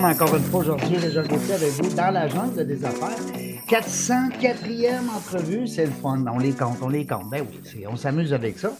Encore 0.00 0.34
une 0.34 0.42
fois 0.42 0.60
aujourd'hui, 0.60 0.96
Régent 0.96 1.22
Gauthier 1.22 1.54
avec 1.54 1.70
vous 1.72 1.94
dans 1.94 2.10
la 2.10 2.26
jungle 2.28 2.66
des 2.66 2.84
affaires. 2.84 3.18
404e 3.68 5.08
entrevue, 5.14 5.66
c'est 5.66 5.84
le 5.86 5.92
fun. 5.92 6.24
On 6.32 6.38
les 6.38 6.52
compte, 6.52 6.78
on 6.82 6.88
les 6.88 7.06
compte. 7.06 7.28
Ben 7.30 7.44
oui, 7.48 7.84
on 7.86 7.96
s'amuse 7.96 8.32
avec 8.32 8.58
ça. 8.58 8.72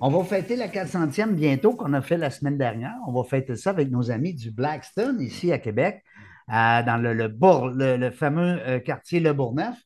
On 0.00 0.08
va 0.10 0.24
fêter 0.24 0.56
la 0.56 0.68
400e 0.68 1.32
bientôt 1.34 1.74
qu'on 1.74 1.92
a 1.92 2.00
fait 2.00 2.16
la 2.16 2.30
semaine 2.30 2.56
dernière. 2.56 2.94
On 3.06 3.12
va 3.12 3.24
fêter 3.28 3.56
ça 3.56 3.70
avec 3.70 3.90
nos 3.90 4.10
amis 4.10 4.32
du 4.34 4.50
Blackstone 4.50 5.20
ici 5.20 5.52
à 5.52 5.58
Québec, 5.58 6.02
euh, 6.48 6.82
dans 6.82 6.96
le, 7.02 7.12
le, 7.14 7.28
Bourg- 7.28 7.72
le 7.74 8.10
fameux 8.10 8.60
euh, 8.66 8.78
quartier 8.78 9.20
Le 9.20 9.32
Bourgneuf. 9.32 9.76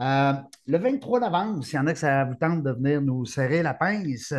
Euh, 0.00 0.32
le 0.66 0.78
23 0.78 1.20
novembre, 1.20 1.64
s'il 1.64 1.74
y 1.76 1.78
en 1.78 1.86
a 1.88 1.92
que 1.92 1.98
ça 1.98 2.24
vous 2.24 2.36
tente 2.36 2.62
de 2.62 2.70
venir 2.70 3.02
nous 3.02 3.26
serrer 3.26 3.62
la 3.62 3.74
pince, 3.74 4.32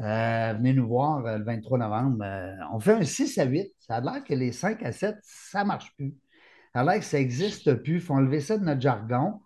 euh, 0.00 0.54
venez 0.56 0.72
nous 0.72 0.88
voir 0.88 1.24
euh, 1.26 1.38
le 1.38 1.44
23 1.44 1.78
novembre. 1.78 2.24
Euh, 2.24 2.54
on 2.72 2.80
fait 2.80 2.92
un 2.92 3.02
6 3.02 3.38
à 3.38 3.44
8. 3.44 3.72
Ça 3.78 3.96
a 3.96 4.00
l'air 4.00 4.24
que 4.24 4.34
les 4.34 4.52
5 4.52 4.82
à 4.82 4.92
7, 4.92 5.16
ça 5.22 5.62
ne 5.62 5.68
marche 5.68 5.94
plus. 5.96 6.14
Ça 6.74 6.80
a 6.80 6.84
l'air 6.84 6.98
que 6.98 7.04
ça 7.04 7.18
n'existe 7.18 7.74
plus. 7.74 7.96
Il 7.96 8.00
faut 8.00 8.14
enlever 8.14 8.40
ça 8.40 8.56
de 8.56 8.64
notre 8.64 8.80
jargon. 8.80 9.40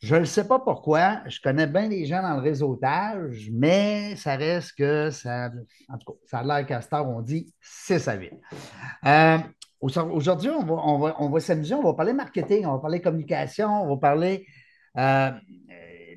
Je 0.00 0.16
ne 0.16 0.24
sais 0.24 0.46
pas 0.46 0.58
pourquoi. 0.58 1.22
Je 1.26 1.40
connais 1.40 1.66
bien 1.66 1.88
les 1.88 2.04
gens 2.04 2.22
dans 2.22 2.34
le 2.34 2.42
réseautage, 2.42 3.48
mais 3.52 4.16
ça 4.16 4.36
reste 4.36 4.72
que 4.76 5.10
ça. 5.10 5.50
En 5.88 5.98
tout 5.98 6.12
cas, 6.12 6.18
ça 6.26 6.38
a 6.38 6.42
l'air 6.42 6.66
qu'à 6.66 6.80
cette 6.80 6.92
heure, 6.92 7.08
on 7.08 7.22
dit 7.22 7.52
6 7.60 8.08
à 8.08 8.14
8. 8.14 8.32
Euh, 9.06 9.38
Aujourd'hui, 9.80 10.50
on 10.50 10.64
va, 10.64 11.16
on 11.20 11.28
va, 11.28 11.40
s'amuser, 11.40 11.74
on 11.74 11.82
va 11.82 11.92
parler 11.92 12.14
marketing, 12.14 12.64
on 12.64 12.72
va 12.72 12.78
parler 12.78 13.00
communication, 13.00 13.82
on 13.82 13.88
va 13.88 13.96
parler 13.98 14.46
euh, 14.96 15.30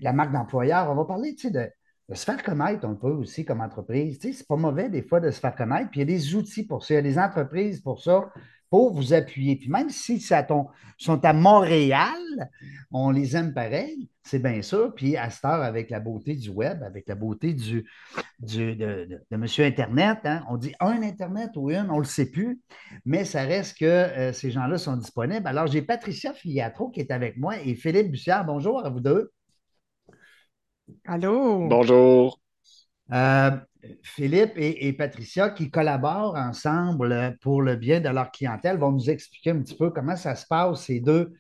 la 0.02 0.14
marque 0.14 0.32
d'employeur, 0.32 0.90
on 0.90 0.96
va 0.96 1.06
parler 1.06 1.36
de, 1.44 1.70
de 2.10 2.16
se 2.16 2.26
faire 2.26 2.42
connaître 2.42 2.86
un 2.86 2.96
peu 2.96 3.12
aussi 3.12 3.46
comme 3.46 3.62
entreprise. 3.62 4.18
Tu 4.18 4.30
sais, 4.30 4.40
c'est 4.40 4.48
pas 4.48 4.56
mauvais 4.56 4.90
des 4.90 5.04
fois 5.04 5.20
de 5.20 5.30
se 5.30 5.40
faire 5.40 5.56
connaître. 5.56 5.92
Puis 5.92 6.02
il 6.02 6.10
y 6.10 6.14
a 6.14 6.18
des 6.18 6.36
outils 6.36 6.66
pour 6.66 6.84
ça, 6.84 6.96
il 6.96 6.98
y 6.98 7.00
a 7.00 7.04
des 7.04 7.20
entreprises 7.20 7.82
pour 7.82 8.02
ça, 8.02 8.32
pour 8.72 8.94
vous 8.94 9.14
appuyer. 9.14 9.56
Puis 9.58 9.70
même 9.70 9.92
si 9.92 10.20
ça 10.20 10.46
sont 10.98 11.26
à 11.26 11.34
Montréal, 11.34 12.10
on 12.92 13.12
les 13.12 13.36
aime 13.36 13.54
pareil, 13.54 14.10
c'est 14.24 14.40
bien 14.40 14.64
sûr. 14.64 14.94
Puis 14.96 15.18
à 15.18 15.30
cette 15.30 15.46
heure, 15.46 15.62
avec 15.62 15.92
la 15.92 16.00
beauté 16.00 16.36
du 16.36 16.50
web, 16.50 16.82
avec 16.82 17.08
la 17.08 17.14
beauté 17.14 17.54
du, 17.54 17.88
du, 18.40 18.76
de, 18.76 19.06
de, 19.06 19.22
de 19.30 19.38
Monsieur 19.38 19.66
Internet, 19.66 20.18
hein, 20.24 20.44
on 20.50 20.58
dit 20.58 20.74
un 20.80 21.04
Internet 21.04 21.52
ou 21.58 21.70
une, 21.70 21.92
on 21.92 21.96
ne 21.96 22.00
le 22.00 22.06
sait 22.06 22.32
plus, 22.32 22.60
mais 23.06 23.24
ça 23.24 23.44
reste 23.44 23.78
que 23.78 23.86
euh, 23.86 24.34
ces 24.34 24.50
gens-là 24.50 24.80
sont 24.80 24.98
disponibles. 24.98 25.46
Alors, 25.46 25.68
j'ai 25.68 25.84
Patricia 25.84 26.34
Filiatro 26.34 26.90
qui 26.90 27.02
est 27.02 27.12
avec 27.12 27.38
moi 27.38 27.60
et 27.60 27.76
Philippe 27.76 28.10
Bussière. 28.10 28.46
Bonjour 28.46 28.84
à 28.84 28.90
vous 28.90 29.00
deux. 29.00 29.32
Allô? 31.06 31.68
Bonjour. 31.68 32.40
Euh, 33.12 33.52
Philippe 34.04 34.54
et, 34.58 34.88
et, 34.88 34.94
Patricia 34.94 35.50
qui 35.50 35.72
collaborent 35.72 36.36
ensemble 36.36 37.38
pour 37.42 37.62
le 37.62 37.76
bien 37.76 38.02
de 38.02 38.10
leur 38.10 38.32
clientèle 38.32 38.78
vont 38.78 38.92
nous 38.92 39.10
expliquer 39.10 39.52
un 39.52 39.62
petit 39.62 39.76
peu 39.76 39.90
comment 39.90 40.16
ça 40.16 40.36
se 40.36 40.46
passe, 40.46 40.84
ces 40.84 41.00
deux, 41.00 41.34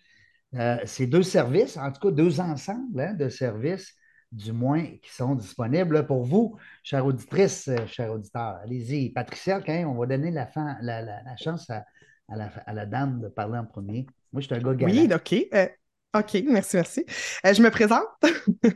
euh, 0.56 0.78
ces 0.85 1.06
deux 1.06 1.23
services, 1.23 1.78
en 1.78 1.91
tout 1.91 2.07
cas 2.07 2.12
deux 2.12 2.40
ensembles 2.40 3.01
hein, 3.01 3.13
de 3.13 3.29
services, 3.29 3.94
du 4.31 4.51
moins, 4.51 4.84
qui 4.84 5.12
sont 5.12 5.35
disponibles 5.35 6.06
pour 6.06 6.23
vous, 6.23 6.56
chère 6.84 7.06
auditrice, 7.06 7.69
chers 7.88 8.12
auditeurs. 8.12 8.59
Allez-y, 8.63 9.09
Patricia, 9.09 9.59
quand 9.62 9.73
on 9.88 9.96
va 9.96 10.06
donner 10.06 10.31
la, 10.31 10.47
fin, 10.47 10.78
la, 10.81 11.02
la, 11.02 11.23
la 11.23 11.38
chance 11.38 11.69
à, 11.69 11.85
à, 12.29 12.35
la, 12.35 12.52
à, 12.66 12.73
la, 12.73 12.85
dame 12.85 13.22
de 13.22 13.28
parler 13.28 13.57
en 13.57 13.66
premier. 13.66 14.06
Moi, 14.31 14.41
je 14.41 14.47
suis 14.47 14.56
un 14.56 14.59
gars 14.59 14.75
galant. 14.75 14.94
Oui, 14.94 15.09
OK. 15.13 15.47
Euh, 15.53 15.68
OK, 16.16 16.44
merci, 16.47 16.75
merci. 16.75 17.06
Euh, 17.46 17.53
je 17.53 17.62
me 17.62 17.70
présente? 17.70 18.08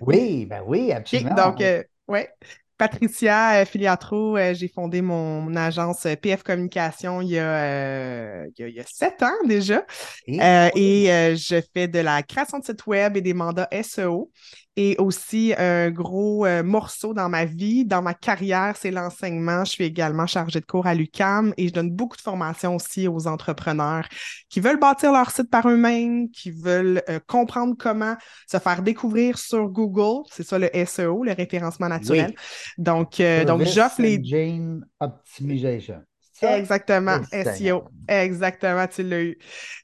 oui, 0.02 0.46
ben 0.46 0.64
oui, 0.68 0.92
absolument. 0.92 1.32
Okay, 1.32 1.42
donc, 1.42 1.62
euh, 1.62 1.84
ouais. 2.08 2.30
Patricia 2.78 3.62
euh, 3.62 3.66
Filiatro, 3.66 4.36
euh, 4.38 4.54
j'ai 4.54 4.68
fondé 4.68 5.02
mon, 5.02 5.56
agence 5.56 6.06
euh, 6.06 6.16
PF 6.16 6.44
Communication 6.44 7.22
il 7.22 7.30
y 7.30 7.40
a, 7.40 8.46
il 8.46 8.54
y 8.58 8.64
a, 8.64 8.68
il 8.68 8.76
y 8.76 8.80
a 8.80 8.86
sept 8.86 9.22
ans 9.22 9.46
déjà. 9.46 9.86
Et, 10.28 10.42
euh, 10.42 10.70
et 10.76 11.36
je 11.36 11.62
fais 11.74 11.88
de 11.88 12.00
la 12.00 12.24
création 12.24 12.60
de 12.60 12.66
sites 12.66 12.86
web 12.88 13.16
et 13.16 13.22
des 13.22 13.34
mandats 13.34 13.70
SEO. 13.84 14.32
Et 14.76 14.96
aussi 14.98 15.54
un 15.56 15.92
gros 15.92 16.48
euh, 16.48 16.64
morceau 16.64 17.14
dans 17.14 17.30
ma 17.30 17.46
vie, 17.46 17.86
dans 17.86 18.02
ma 18.02 18.16
carrière, 18.16 18.76
c'est 18.76 18.90
l'enseignement. 18.90 19.64
Je 19.66 19.72
suis 19.72 19.84
également 19.84 20.26
chargée 20.26 20.60
de 20.60 20.66
cours 20.66 20.88
à 20.88 20.96
l'UCAM 20.96 21.54
et 21.58 21.68
je 21.68 21.74
donne 21.74 21.92
beaucoup 21.92 22.18
de 22.18 22.22
formations 22.22 22.76
aussi 22.76 23.08
aux 23.08 23.28
entrepreneurs 23.28 24.08
qui 24.50 24.62
veulent 24.62 24.80
bâtir 24.80 25.12
leur 25.12 25.30
site 25.30 25.52
par 25.52 25.70
eux-mêmes, 25.70 26.28
qui 26.32 26.50
veulent 26.50 27.04
euh, 27.08 27.20
comprendre 27.28 27.76
comment 27.78 28.16
se 28.50 28.58
faire 28.58 28.82
découvrir 28.82 29.38
sur 29.38 29.68
Google. 29.68 30.24
C'est 30.32 30.44
ça 30.44 30.58
le 30.58 30.72
SEO, 30.74 31.24
le 31.24 31.34
référencement 31.34 31.90
naturel. 31.90 32.34
Oui. 32.36 32.36
Donc, 32.78 33.20
euh, 33.20 33.46
donc 33.46 33.64
j'offre 33.64 34.02
les. 34.02 34.18
Engine 34.18 34.86
Optimization. 35.00 36.04
Exactement, 36.42 37.20
SEO. 37.32 37.86
Exactement, 38.08 38.88
tu 38.88 39.04
l'as 39.04 39.22
eu. 39.22 39.38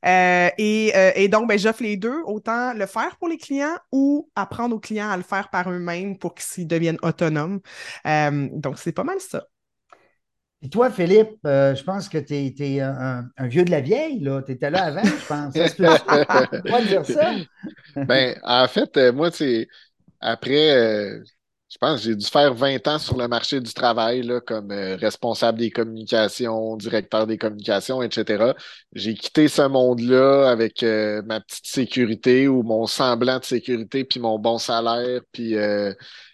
Euh, 0.06 0.50
et, 0.57 0.91
euh, 0.95 1.12
et, 1.16 1.28
donc, 1.28 1.47
ben, 1.47 1.57
j'offre 1.57 1.84
les 1.84 1.97
deux, 1.97 2.22
autant 2.25 2.73
le 2.73 2.85
faire 2.85 3.18
pour 3.18 3.29
les 3.29 3.38
clients 3.38 3.78
ou 3.91 4.29
apprendre 4.35 4.75
aux 4.75 4.79
clients 4.79 5.09
à 5.09 5.18
le 5.18 5.23
faire 5.23 5.50
par 5.50 5.72
eux-mêmes 5.72 6.18
pour 6.18 6.35
qu'ils 6.35 6.68
deviennent 6.68 7.00
autonomes. 7.01 7.59
Euh, 8.06 8.50
donc, 8.51 8.78
c'est 8.78 8.91
pas 8.91 9.03
mal 9.03 9.19
ça. 9.19 9.45
Et 10.62 10.69
toi, 10.69 10.89
Philippe, 10.89 11.38
euh, 11.45 11.73
je 11.73 11.84
pense 11.84 12.09
que 12.09 12.18
tu 12.18 12.34
es, 12.34 12.53
es 12.59 12.81
un, 12.81 13.29
un, 13.38 13.47
vieux 13.47 13.63
de 13.63 13.72
la 13.72 13.79
vieille, 13.79 14.19
là. 14.19 14.41
Tu 14.41 14.51
étais 14.51 14.69
là 14.69 14.85
avant, 14.85 15.03
je 15.03 15.25
pense. 15.25 15.53
Peut 16.51 16.62
pas 16.69 16.81
dire 16.81 17.06
ça? 17.06 17.31
ben, 17.95 18.38
en 18.44 18.68
fait, 18.68 18.97
moi, 19.13 19.31
c'est 19.31 19.68
après 20.19 20.72
euh, 20.72 21.23
je 21.69 21.78
pense 21.78 22.00
que 22.00 22.06
j'ai 22.09 22.16
dû 22.16 22.25
faire 22.25 22.53
20 22.53 22.88
ans 22.88 22.97
sur 22.97 23.16
le 23.18 23.28
marché 23.28 23.62
du 23.62 23.74
travail 23.74 24.24
là, 24.24 24.41
comme 24.41 24.72
euh, 24.72 24.96
responsable 24.96 25.59
des 25.59 25.69
communications, 25.69 26.75
directeur 26.78 27.28
des 27.28 27.38
communications, 27.38 28.02
etc. 28.02 28.53
J'ai 28.94 29.13
quitté 29.13 29.47
ce 29.47 29.62
monde-là 29.62 30.50
avec 30.50 30.81
euh, 30.81 31.22
ma 31.25 31.40
petite 31.41 31.68
sécurité 31.68 32.47
ou 32.47 32.63
mon 32.63 32.88
semblant 32.88 33.40
de 33.40 33.46
sécurité, 33.46 34.03
puis 34.03 34.19
mon 34.19 34.40
bon 34.40 34.57
salaire, 34.57 35.22
puis 35.31 35.56
euh, 35.56 35.94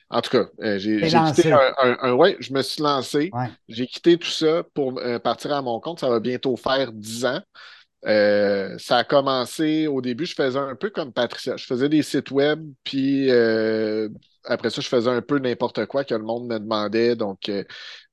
en 0.10 0.22
tout 0.22 0.30
cas, 0.30 0.46
j'ai 0.78 1.02
quitté 1.02 1.52
un, 1.52 1.74
un, 1.82 1.98
un, 2.02 2.14
Ouais, 2.14 2.38
je 2.40 2.54
me 2.54 2.62
suis 2.62 2.82
lancé. 2.82 3.30
Ouais. 3.34 3.50
J'ai 3.68 3.88
quitté 3.88 4.18
tout 4.18 4.30
ça 4.30 4.64
pour 4.74 5.02
partir 5.24 5.52
à 5.52 5.62
mon 5.64 5.80
compte. 5.80 6.00
Ça 6.00 6.10
va 6.10 6.20
bientôt 6.20 6.56
faire 6.56 6.94
10 6.94 7.26
ans. 7.26 7.42
Euh, 8.06 8.78
ça 8.78 8.98
a 8.98 9.04
commencé 9.04 9.88
au 9.88 10.00
début, 10.00 10.26
je 10.26 10.36
faisais 10.36 10.60
un 10.60 10.76
peu 10.76 10.90
comme 10.90 11.12
Patricia. 11.12 11.58
Je 11.58 11.66
faisais 11.66 11.90
des 11.90 12.04
sites 12.04 12.32
web, 12.32 12.64
puis 12.84 13.32
euh, 13.32 14.10
après 14.48 14.70
ça, 14.70 14.82
je 14.82 14.88
faisais 14.88 15.10
un 15.10 15.22
peu 15.22 15.40
n'importe 15.40 15.86
quoi 15.86 16.04
que 16.04 16.14
le 16.16 16.24
monde 16.24 16.48
me 16.48 16.60
demandait. 16.60 17.16
Donc, 17.16 17.50
euh, 17.50 17.64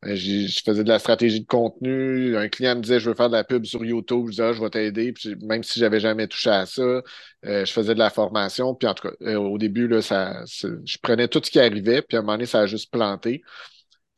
je 0.03 0.60
faisais 0.65 0.84
de 0.84 0.88
la 0.88 0.98
stratégie 0.98 1.41
de 1.41 1.47
contenu. 1.47 2.37
Un 2.37 2.48
client 2.48 2.76
me 2.76 2.81
disait 2.82 3.00
Je 3.00 3.09
veux 3.09 3.15
faire 3.15 3.28
de 3.28 3.37
la 3.37 3.44
pub 3.44 3.65
sur 3.65 3.84
YouTube. 3.84 4.28
Je 4.32 4.42
ah, 4.42 4.53
Je 4.53 4.60
vais 4.60 4.71
t'aider. 4.71 5.15
Même 5.42 5.62
si 5.62 5.78
j'avais 5.81 6.00
jamais 6.00 6.26
touché 6.28 6.50
à 6.50 6.66
ça, 6.66 6.82
euh, 6.82 7.03
je 7.44 7.72
faisais 7.72 7.95
de 7.95 7.98
la 7.98 8.10
formation. 8.10 8.74
Puis 8.74 8.89
en 8.89 8.95
tout 8.95 9.09
cas, 9.09 9.15
euh, 9.22 9.36
au 9.36 9.59
début, 9.59 9.89
là, 9.89 10.03
ça, 10.03 10.45
je 10.47 10.98
prenais 11.03 11.28
tout 11.28 11.41
ce 11.45 11.51
qui 11.51 11.60
arrivait. 11.60 12.03
Puis 12.03 12.16
à 12.16 12.21
un 12.21 12.22
moment 12.22 12.34
donné, 12.34 12.47
ça 12.47 12.60
a 12.60 12.66
juste 12.66 12.91
planté. 12.91 13.42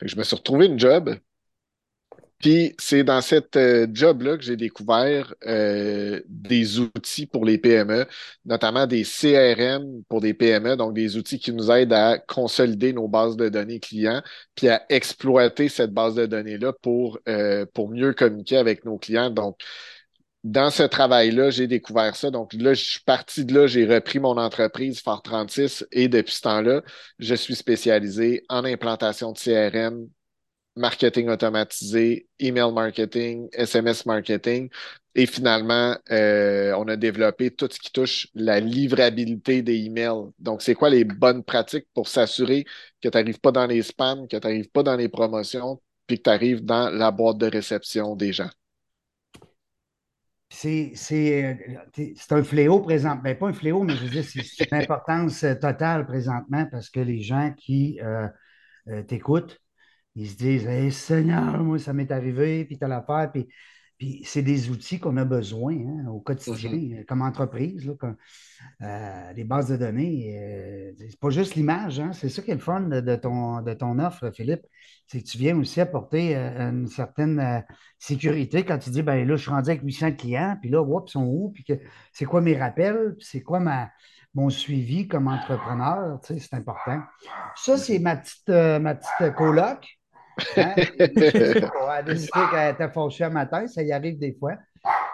Je 0.02 0.16
me 0.16 0.22
suis 0.24 0.36
retrouvé 0.36 0.66
une 0.66 0.78
job. 0.78 1.16
Puis 2.44 2.74
c'est 2.78 3.04
dans 3.04 3.22
cette 3.22 3.56
euh, 3.56 3.86
job-là 3.90 4.36
que 4.36 4.42
j'ai 4.42 4.56
découvert 4.58 5.34
euh, 5.46 6.20
des 6.28 6.78
outils 6.78 7.24
pour 7.24 7.46
les 7.46 7.56
PME, 7.56 8.04
notamment 8.44 8.86
des 8.86 9.02
CRM 9.02 10.02
pour 10.10 10.20
des 10.20 10.34
PME, 10.34 10.76
donc 10.76 10.92
des 10.92 11.16
outils 11.16 11.38
qui 11.38 11.54
nous 11.54 11.70
aident 11.70 11.94
à 11.94 12.18
consolider 12.18 12.92
nos 12.92 13.08
bases 13.08 13.36
de 13.36 13.48
données 13.48 13.80
clients, 13.80 14.22
puis 14.54 14.68
à 14.68 14.84
exploiter 14.90 15.70
cette 15.70 15.92
base 15.94 16.16
de 16.16 16.26
données-là 16.26 16.74
pour, 16.82 17.18
euh, 17.30 17.64
pour 17.72 17.88
mieux 17.88 18.12
communiquer 18.12 18.58
avec 18.58 18.84
nos 18.84 18.98
clients. 18.98 19.30
Donc, 19.30 19.58
dans 20.42 20.70
ce 20.70 20.82
travail-là, 20.82 21.48
j'ai 21.48 21.66
découvert 21.66 22.14
ça. 22.14 22.30
Donc 22.30 22.52
là, 22.52 22.74
je 22.74 22.84
suis 22.84 23.00
parti 23.00 23.46
de 23.46 23.54
là, 23.54 23.66
j'ai 23.66 23.86
repris 23.86 24.18
mon 24.18 24.36
entreprise 24.36 25.00
Fort 25.00 25.22
36 25.22 25.86
et 25.92 26.08
depuis 26.08 26.34
ce 26.34 26.42
temps-là, 26.42 26.82
je 27.18 27.34
suis 27.34 27.54
spécialisé 27.54 28.44
en 28.50 28.66
implantation 28.66 29.32
de 29.32 29.38
CRM, 29.38 30.08
marketing 30.76 31.28
automatisé, 31.28 32.28
email 32.38 32.72
marketing, 32.72 33.48
SMS 33.52 34.06
marketing 34.06 34.70
Et 35.14 35.26
finalement, 35.26 35.96
euh, 36.10 36.74
on 36.76 36.88
a 36.88 36.96
développé 36.96 37.50
tout 37.52 37.68
ce 37.70 37.78
qui 37.80 37.92
touche 37.92 38.28
la 38.34 38.60
livrabilité 38.60 39.62
des 39.62 39.84
emails. 39.86 40.30
Donc, 40.38 40.62
c'est 40.62 40.74
quoi 40.74 40.90
les 40.90 41.04
bonnes 41.04 41.44
pratiques 41.44 41.86
pour 41.94 42.08
s'assurer 42.08 42.64
que 43.00 43.08
tu 43.08 43.16
n'arrives 43.16 43.40
pas 43.40 43.52
dans 43.52 43.66
les 43.66 43.82
spams, 43.82 44.26
que 44.28 44.36
tu 44.36 44.46
n'arrives 44.46 44.70
pas 44.70 44.82
dans 44.82 44.96
les 44.96 45.08
promotions, 45.08 45.80
puis 46.06 46.18
que 46.18 46.24
tu 46.24 46.30
arrives 46.30 46.64
dans 46.64 46.90
la 46.90 47.10
boîte 47.12 47.38
de 47.38 47.46
réception 47.46 48.16
des 48.16 48.32
gens? 48.32 48.50
C'est 50.50 50.94
un 52.30 52.42
fléau 52.44 52.80
présent. 52.80 53.16
Ben, 53.16 53.36
pas 53.36 53.48
un 53.48 53.52
fléau, 53.52 53.82
mais 53.82 53.96
je 53.96 54.04
veux 54.04 54.10
dire, 54.10 54.24
c'est 54.24 54.70
une 54.70 54.78
importance 54.78 55.44
totale 55.60 56.06
présentement 56.06 56.66
parce 56.70 56.90
que 56.90 57.00
les 57.00 57.20
gens 57.22 57.52
qui 57.56 58.00
euh, 58.02 58.28
euh, 58.88 59.02
t'écoutent, 59.02 59.60
ils 60.14 60.28
se 60.28 60.36
disent 60.36 60.66
Hey 60.66 60.92
Seigneur, 60.92 61.62
moi, 61.62 61.78
ça 61.78 61.92
m'est 61.92 62.10
arrivé, 62.10 62.64
puis 62.64 62.78
tu 62.78 62.84
as 62.84 62.88
l'affaire, 62.88 63.30
puis 63.32 63.48
puis 63.98 64.22
c'est 64.24 64.42
des 64.42 64.70
outils 64.70 64.98
qu'on 64.98 65.16
a 65.18 65.24
besoin 65.24 65.74
hein, 65.74 66.08
au 66.08 66.18
quotidien 66.18 66.72
mm-hmm. 66.72 67.00
euh, 67.00 67.04
comme 67.06 67.22
entreprise. 67.22 67.86
Là, 67.86 67.94
euh, 68.82 69.32
les 69.34 69.44
bases 69.44 69.68
de 69.68 69.76
données, 69.76 70.36
euh, 70.36 70.92
c'est 70.98 71.20
pas 71.20 71.30
juste 71.30 71.54
l'image, 71.54 72.00
hein, 72.00 72.12
c'est 72.12 72.28
ça 72.28 72.42
qui 72.42 72.50
est 72.50 72.54
le 72.54 72.60
fun 72.60 72.80
de, 72.80 73.16
ton, 73.16 73.62
de 73.62 73.72
ton 73.72 73.98
offre, 74.00 74.32
Philippe. 74.34 74.66
C'est 75.06 75.20
que 75.20 75.26
tu 75.26 75.38
viens 75.38 75.56
aussi 75.58 75.80
apporter 75.80 76.34
une 76.34 76.88
certaine 76.88 77.62
sécurité 77.98 78.64
quand 78.64 78.78
tu 78.78 78.90
dis 78.90 79.02
ben 79.02 79.26
là, 79.28 79.36
je 79.36 79.42
suis 79.42 79.50
rendu 79.50 79.70
avec 79.70 79.82
800 79.82 80.12
clients, 80.12 80.56
puis 80.60 80.70
là, 80.70 80.82
oups, 80.82 81.10
ils 81.10 81.12
sont 81.12 81.24
où? 81.24 81.52
Puis 81.54 81.64
c'est 82.12 82.24
quoi 82.24 82.40
mes 82.40 82.56
rappels? 82.56 83.14
c'est 83.20 83.42
quoi 83.42 83.60
ma, 83.60 83.90
mon 84.32 84.48
suivi 84.48 85.06
comme 85.06 85.28
entrepreneur? 85.28 86.18
c'est 86.22 86.54
important. 86.54 87.02
Ça, 87.54 87.76
c'est 87.76 87.98
ma 87.98 88.16
petite, 88.16 88.48
ma 88.48 88.94
petite 88.94 89.36
coloc. 89.36 89.98
Hein? 90.56 90.74
Elle 90.98 91.70
a 91.88 92.02
décidé 92.02 92.40
qu'elle 92.50 92.74
était 92.74 92.88
fauchée 92.88 93.24
un 93.24 93.30
matin, 93.30 93.66
ça 93.66 93.82
y 93.82 93.92
arrive 93.92 94.18
des 94.18 94.36
fois. 94.38 94.54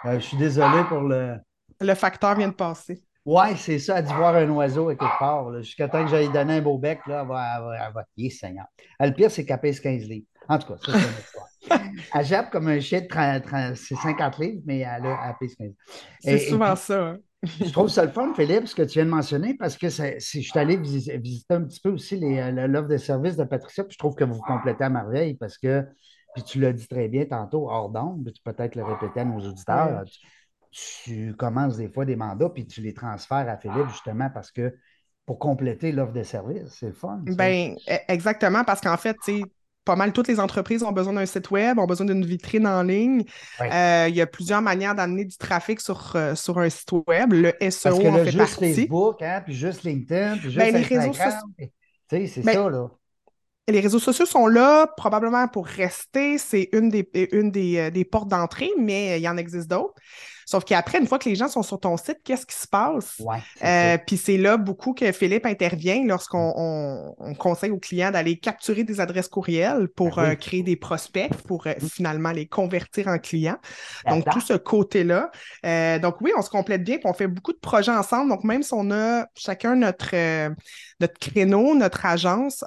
Euh, 0.05 0.14
je 0.14 0.20
suis 0.20 0.37
désolé 0.37 0.82
pour 0.88 1.00
le. 1.00 1.37
Le 1.81 1.94
facteur 1.94 2.34
vient 2.37 2.49
de 2.49 2.55
passer. 2.55 3.02
Oui, 3.25 3.56
c'est 3.56 3.78
ça, 3.78 3.99
elle 3.99 4.05
dit 4.06 4.12
voir 4.14 4.34
un 4.34 4.49
oiseau 4.50 4.88
à 4.88 4.94
quelque 4.94 5.19
part. 5.19 5.62
Jusqu'à 5.62 5.88
temps 5.88 6.05
que 6.05 6.11
j'aille 6.11 6.32
donner 6.32 6.55
un 6.55 6.62
beau 6.62 6.78
bec, 6.78 7.00
là, 7.06 7.20
elle 7.22 7.28
va, 7.28 7.87
elle 7.87 7.93
va, 7.93 8.05
elle 8.19 8.31
Seigneur. 8.31 8.67
Euh, 9.00 9.06
le 9.06 9.12
pire, 9.12 9.31
c'est 9.31 9.44
qu'elle 9.44 9.61
pèse 9.61 9.78
15 9.81 10.02
livres. 10.05 10.26
En 10.49 10.58
tout 10.58 10.72
cas, 10.72 10.78
ça, 10.84 10.93
c'est 10.93 10.99
une 10.99 11.78
histoire. 11.78 11.84
elle 12.14 12.25
jappe 12.25 12.50
comme 12.50 12.69
un 12.69 12.81
chien 12.81 13.02
de 13.02 13.06
30, 13.06 13.76
c'est 13.76 13.94
50 13.94 14.38
livres, 14.38 14.62
mais 14.64 14.78
elle, 14.81 15.06
a, 15.06 15.28
elle 15.28 15.34
pèse 15.38 15.55
15 15.55 15.66
livres. 15.66 15.76
C'est 16.20 16.38
souvent 16.38 16.76
ça. 16.76 17.08
Hein 17.08 17.19
je 17.42 17.72
trouve 17.72 17.88
ça 17.88 18.04
le 18.04 18.10
fun, 18.10 18.34
Philippe, 18.34 18.66
ce 18.66 18.75
que 18.75 18.82
tu 18.82 18.94
viens 18.94 19.06
de 19.06 19.10
mentionner, 19.10 19.54
parce 19.54 19.76
que 19.76 19.88
je 19.88 20.19
suis 20.19 20.50
allé 20.54 20.76
visiter, 20.76 21.44
un 21.50 21.62
petit 21.62 21.81
peu 21.81 21.90
aussi 21.90 22.22
euh, 22.22 22.66
l'offre 22.66 22.88
de 22.88 22.98
service 22.98 23.37
de 23.37 23.44
Patricia, 23.44 23.84
puis 23.84 23.94
je 23.94 23.98
trouve 23.98 24.14
que 24.14 24.25
vous 24.25 24.40
complétez 24.40 24.84
à 24.84 24.90
merveille 24.90 25.34
parce 25.34 25.56
que, 25.56 25.87
puis 26.34 26.42
tu 26.42 26.60
l'as 26.60 26.72
dit 26.72 26.87
très 26.87 27.08
bien 27.08 27.25
tantôt, 27.25 27.70
hors 27.70 27.88
d'ombre, 27.88 28.31
tu 28.31 28.42
peux 28.42 28.52
peut-être 28.52 28.76
le 28.76 28.84
répéter 28.84 29.20
à 29.20 29.25
nos 29.25 29.40
auditeurs. 29.40 30.04
Tu, 30.70 31.34
commences 31.37 31.78
des 31.78 31.88
fois 31.88 32.04
des 32.04 32.14
mandats, 32.14 32.50
puis 32.50 32.66
tu 32.66 32.81
les 32.81 32.94
transfères 32.94 33.48
à 33.48 33.56
Philippe 33.56 33.88
justement 33.88 34.31
parce 34.32 34.52
que 34.52 34.76
pour 35.26 35.38
compléter 35.38 35.92
l'offre 35.92 36.12
de 36.12 36.22
service, 36.22 36.69
c'est 36.69 36.87
le 36.87 36.92
fun. 36.92 37.22
Ben, 37.25 37.75
e, 37.88 37.96
exactement, 38.06 38.64
parce 38.64 38.81
qu'en 38.81 38.96
fait, 38.96 39.16
tu 39.25 39.38
sais, 39.38 39.44
pas 39.84 39.96
mal 39.96 40.12
toutes 40.12 40.28
les 40.28 40.40
entreprises 40.40 40.82
ont 40.82 40.92
besoin 40.92 41.14
d'un 41.14 41.26
site 41.26 41.50
web, 41.50 41.78
ont 41.78 41.86
besoin 41.86 42.06
d'une 42.06 42.24
vitrine 42.24 42.66
en 42.66 42.82
ligne. 42.82 43.24
Euh, 43.60 44.06
il 44.08 44.14
y 44.14 44.20
a 44.20 44.26
plusieurs 44.26 44.62
manières 44.62 44.94
d'amener 44.94 45.24
du 45.24 45.36
trafic 45.36 45.80
sur, 45.80 46.12
euh, 46.14 46.34
sur 46.34 46.58
un 46.58 46.68
site 46.68 46.92
web. 47.06 47.32
Le 47.32 47.54
SEO 47.70 47.90
Parce 47.90 47.98
que 47.98 48.08
là, 48.08 48.24
juste 48.24 48.58
Facebook, 48.58 49.22
hein, 49.22 49.42
puis 49.44 49.54
juste 49.54 49.82
LinkedIn, 49.84 50.36
puis 50.38 50.54
ben, 50.54 50.76
juste 50.76 50.90
les 50.90 50.96
Instagram. 50.96 51.10
Réseaux 51.10 51.12
sociaux... 51.12 52.28
c'est 52.34 52.44
ben, 52.44 52.54
ça, 52.54 52.70
là. 52.70 52.88
Les 53.68 53.80
réseaux 53.80 54.00
sociaux 54.00 54.26
sont 54.26 54.48
là 54.48 54.88
probablement 54.96 55.46
pour 55.46 55.66
rester. 55.66 56.38
C'est 56.38 56.68
une 56.72 56.88
des, 56.88 57.08
une 57.32 57.50
des, 57.50 57.78
euh, 57.78 57.90
des 57.90 58.04
portes 58.04 58.28
d'entrée, 58.28 58.70
mais 58.78 59.18
il 59.18 59.22
y 59.22 59.28
en 59.28 59.36
existe 59.36 59.70
d'autres. 59.70 59.94
Sauf 60.50 60.64
qu'après, 60.64 60.99
une 60.99 61.06
fois 61.06 61.20
que 61.20 61.29
les 61.29 61.37
gens 61.37 61.47
sont 61.47 61.62
sur 61.62 61.79
ton 61.79 61.97
site, 61.97 62.19
qu'est-ce 62.25 62.44
qui 62.44 62.56
se 62.56 62.67
passe? 62.67 63.23
Euh, 63.62 63.99
puis 64.05 64.17
c'est 64.17 64.37
là 64.37 64.56
beaucoup 64.56 64.94
que 64.94 65.12
Philippe 65.12 65.47
intervient 65.47 66.05
lorsqu'on 66.05 67.14
conseille 67.38 67.70
aux 67.70 67.79
clients 67.79 68.11
d'aller 68.11 68.37
capturer 68.37 68.82
des 68.82 69.00
adresses 69.00 69.29
courriels 69.29 69.87
pour 69.94 70.17
ben 70.17 70.31
euh, 70.31 70.35
créer 70.35 70.64
des 70.64 70.75
prospects, 70.75 71.31
pour 71.47 71.69
euh, 71.69 71.75
mm. 71.81 71.87
finalement 71.87 72.32
les 72.32 72.49
convertir 72.49 73.06
en 73.06 73.19
clients. 73.19 73.58
Donc, 74.08 74.29
tout 74.29 74.41
ce 74.41 74.55
côté-là. 74.55 75.31
donc, 76.00 76.20
oui, 76.20 76.32
on 76.37 76.43
se 76.43 76.50
complète 76.50 76.82
bien, 76.82 76.97
puis 76.97 77.06
on 77.06 77.14
fait 77.14 77.29
beaucoup 77.29 77.52
de 77.52 77.58
projets 77.58 77.93
ensemble. 77.93 78.29
Donc, 78.29 78.43
même 78.43 78.64
si 78.64 78.75
on 78.75 78.91
a 78.91 79.26
chacun 79.37 79.76
notre, 79.76 80.17
notre 80.99 81.19
créneau, 81.20 81.76
notre 81.76 82.05
agence, 82.06 82.64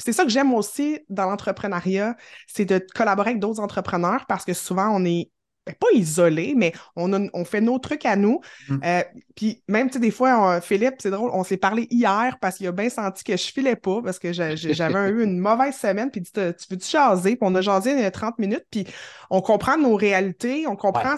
c'est 0.00 0.12
ça 0.12 0.24
que 0.24 0.30
j'aime 0.30 0.52
aussi 0.52 0.98
dans 1.08 1.26
l'entrepreneuriat, 1.26 2.16
c'est 2.48 2.64
de 2.64 2.84
collaborer 2.92 3.30
avec 3.30 3.40
d'autres 3.40 3.60
entrepreneurs 3.60 4.26
parce 4.26 4.44
que 4.44 4.52
souvent, 4.52 4.88
on 4.92 5.04
est 5.04 5.30
pas 5.74 5.88
isolé, 5.94 6.54
mais 6.56 6.72
on, 6.96 7.28
on, 7.32 7.44
fait 7.44 7.60
nos 7.60 7.78
trucs 7.78 8.06
à 8.06 8.16
nous. 8.16 8.40
Mm. 8.68 8.76
Euh, 8.84 9.02
puis 9.34 9.62
même, 9.68 9.88
tu 9.88 9.94
sais, 9.94 10.00
des 10.00 10.10
fois, 10.10 10.60
Philippe, 10.60 10.96
c'est 10.98 11.10
drôle, 11.10 11.30
on 11.32 11.44
s'est 11.44 11.56
parlé 11.56 11.86
hier 11.90 12.36
parce 12.40 12.56
qu'il 12.56 12.66
a 12.66 12.72
bien 12.72 12.88
senti 12.88 13.24
que 13.24 13.36
je 13.36 13.52
filais 13.52 13.76
pas 13.76 14.00
parce 14.02 14.18
que 14.18 14.32
j'avais 14.32 15.10
eu 15.10 15.22
une 15.22 15.38
mauvaise 15.38 15.76
semaine, 15.76 16.10
puis 16.10 16.22
tu 16.22 16.40
veux-tu 16.40 16.88
jaser? 16.88 17.36
Puis 17.36 17.38
on 17.42 17.54
a 17.54 17.60
jasé 17.60 18.10
30 18.10 18.38
minutes, 18.38 18.66
puis 18.70 18.86
on 19.30 19.40
comprend 19.40 19.76
nos 19.76 19.94
réalités, 19.94 20.66
on 20.66 20.76
comprend... 20.76 21.16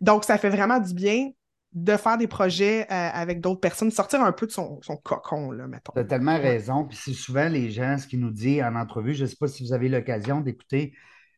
Donc, 0.00 0.24
ça 0.24 0.36
fait 0.36 0.50
vraiment 0.50 0.80
du 0.80 0.94
bien 0.94 1.30
de 1.72 1.96
faire 1.96 2.18
des 2.18 2.26
projets 2.26 2.82
euh, 2.82 3.10
avec 3.12 3.40
d'autres 3.40 3.60
personnes, 3.60 3.90
sortir 3.90 4.20
un 4.22 4.32
peu 4.32 4.46
de 4.46 4.52
son, 4.52 4.80
cocon, 5.02 5.52
là, 5.52 5.66
mettons. 5.66 5.92
Tu 5.94 6.00
as 6.00 6.04
tellement 6.04 6.36
raison. 6.36 6.84
Puis 6.84 6.98
c'est 7.00 7.14
souvent 7.14 7.48
les 7.48 7.70
gens, 7.70 7.96
ce 7.96 8.06
qu'ils 8.06 8.20
nous 8.20 8.30
disent 8.30 8.62
en 8.62 8.74
entrevue, 8.74 9.14
je 9.14 9.22
ne 9.22 9.28
sais 9.28 9.36
pas 9.40 9.48
si 9.48 9.64
vous 9.64 9.72
avez 9.72 9.88
l'occasion 9.88 10.40
d'écouter 10.40 10.92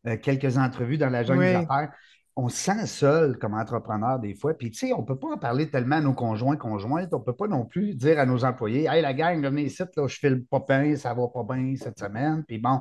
euh, 0.06 0.16
quelques 0.16 0.58
entrevues 0.58 0.98
dans 0.98 1.08
la 1.08 1.22
jungle 1.22 1.44
des 1.44 1.54
affaires 1.54 1.92
on 2.36 2.48
se 2.48 2.56
sent 2.56 2.86
seul 2.86 3.38
comme 3.38 3.54
entrepreneur 3.54 4.18
des 4.18 4.34
fois. 4.34 4.54
Puis, 4.54 4.72
tu 4.72 4.86
sais, 4.86 4.92
on 4.92 5.02
ne 5.02 5.06
peut 5.06 5.18
pas 5.18 5.34
en 5.34 5.38
parler 5.38 5.70
tellement 5.70 5.96
à 5.96 6.00
nos 6.00 6.14
conjoints, 6.14 6.56
conjointes. 6.56 7.14
On 7.14 7.20
ne 7.20 7.24
peut 7.24 7.36
pas 7.36 7.46
non 7.46 7.64
plus 7.64 7.94
dire 7.94 8.18
à 8.18 8.26
nos 8.26 8.44
employés 8.44 8.88
Hey, 8.90 9.02
la 9.02 9.14
gang, 9.14 9.40
venez 9.40 9.64
ici, 9.66 9.82
là, 9.96 10.06
je 10.08 10.18
file 10.18 10.44
pas 10.44 10.64
bien, 10.68 10.96
ça 10.96 11.14
va 11.14 11.28
pas 11.28 11.44
bien 11.48 11.74
cette 11.76 11.98
semaine. 11.98 12.42
Puis 12.46 12.58
bon. 12.58 12.80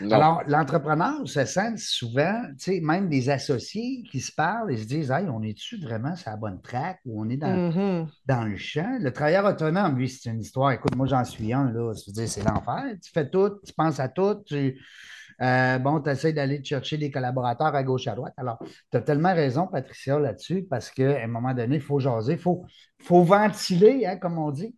Alors, 0.00 0.42
l'entrepreneur 0.48 1.26
se 1.28 1.44
sent 1.44 1.76
souvent, 1.76 2.42
tu 2.58 2.72
sais, 2.72 2.80
même 2.80 3.08
des 3.08 3.30
associés 3.30 4.02
qui 4.10 4.18
se 4.18 4.32
parlent 4.32 4.72
et 4.72 4.76
se 4.76 4.86
disent 4.86 5.12
Hey, 5.12 5.28
on 5.28 5.42
est-tu 5.42 5.80
vraiment 5.80 6.16
sur 6.16 6.30
la 6.30 6.36
bonne 6.36 6.60
track 6.60 6.98
ou 7.04 7.22
on 7.22 7.28
est 7.28 7.36
dans, 7.36 7.70
mm-hmm. 7.70 8.08
dans 8.26 8.44
le 8.44 8.56
champ? 8.56 8.98
Le 9.00 9.12
travailleur 9.12 9.44
autonome, 9.44 9.96
lui, 9.96 10.08
c'est 10.08 10.28
une 10.28 10.40
histoire. 10.40 10.72
Écoute, 10.72 10.96
moi, 10.96 11.06
j'en 11.06 11.24
suis 11.24 11.52
un, 11.52 11.70
là. 11.70 11.92
c'est 11.94 12.42
l'enfer. 12.42 12.82
Tu 13.00 13.12
fais 13.12 13.30
tout, 13.30 13.60
tu 13.64 13.72
penses 13.74 14.00
à 14.00 14.08
tout, 14.08 14.42
tu 14.44 14.76
euh, 15.42 15.78
bon, 15.78 16.00
tu 16.00 16.10
essaies 16.10 16.32
d'aller 16.32 16.62
chercher 16.62 16.98
des 16.98 17.10
collaborateurs 17.10 17.74
à 17.74 17.82
gauche, 17.82 18.06
à 18.06 18.14
droite. 18.14 18.34
Alors, 18.36 18.58
tu 18.90 18.96
as 18.96 19.00
tellement 19.00 19.34
raison, 19.34 19.66
Patricia, 19.66 20.18
là-dessus, 20.18 20.66
parce 20.68 20.90
qu'à 20.90 21.22
un 21.22 21.26
moment 21.26 21.52
donné, 21.52 21.76
il 21.76 21.82
faut 21.82 21.98
jaser, 21.98 22.34
il 22.34 22.38
faut, 22.38 22.64
faut 23.00 23.24
ventiler, 23.24 24.06
hein, 24.06 24.16
comme 24.16 24.38
on 24.38 24.50
dit. 24.50 24.74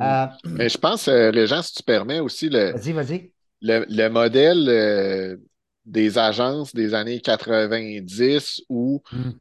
Euh, 0.00 0.26
Mais 0.44 0.68
je 0.68 0.78
pense, 0.78 1.08
euh, 1.08 1.30
Régent, 1.30 1.62
si 1.62 1.74
tu 1.74 1.82
permets 1.82 2.20
aussi 2.20 2.48
le, 2.48 2.72
vas-y, 2.72 2.92
vas-y. 2.92 3.32
le, 3.60 4.08
modèle 4.08 5.38
des 5.84 6.18
agences 6.18 6.74
des 6.74 6.94
années 6.94 7.20
90 7.20 8.62
où 8.68 9.02
hmm. 9.10 9.32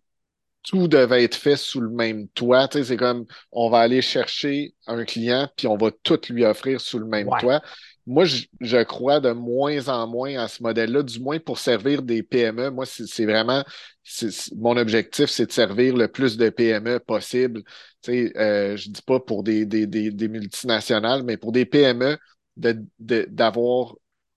tout 0.64 0.88
devait 0.88 1.24
être 1.24 1.36
fait 1.36 1.56
sous 1.56 1.82
le 1.82 1.90
même 1.90 2.28
toit. 2.30 2.68
Tu 2.68 2.80
sais, 2.80 2.84
c'est 2.84 2.98
comme 2.98 3.26
on 3.52 3.70
va 3.70 3.80
aller 3.80 4.02
chercher 4.02 4.74
un 4.88 5.06
client 5.06 5.48
puis 5.56 5.68
on 5.68 5.78
va 5.78 5.92
tout 6.04 6.20
lui 6.30 6.46
offrir 6.46 6.82
sous 6.82 7.00
le 7.00 7.06
même 7.06 7.30
toit 7.40 7.62
moi, 8.08 8.26
je, 8.26 8.84
crois 8.84 9.20
de 9.20 9.32
moins 9.32 9.88
en 9.88 10.08
moins 10.08 10.38
à 10.38 10.48
ce 10.48 10.64
modèle-là, 10.64 11.04
du 11.04 11.20
moins 11.20 11.40
pour 11.40 11.60
servir 11.60 12.02
des 12.02 12.24
PME. 12.24 12.72
Moi, 12.72 12.86
c'est 12.86 13.26
vraiment 13.26 13.64
mon 14.56 14.78
objectif, 14.78 15.30
c'est 15.30 15.46
de 15.46 15.52
servir 15.52 15.96
le 15.96 16.08
plus 16.08 16.38
de 16.38 16.50
PME 16.50 17.00
possible. 17.00 17.64
Tu 18.02 18.30
sais, 18.30 18.38
euh, 18.38 18.78
je 18.78 18.90
dis 18.90 19.02
pas 19.02 19.20
pour 19.20 19.44
des, 19.44 19.66
des, 19.66 19.86
des, 19.88 20.28
multinationales, 20.28 21.24
mais 21.24 21.38
pour 21.38 21.52
des 21.52 21.66
PME, 21.66 22.18
d'avoir 22.58 23.96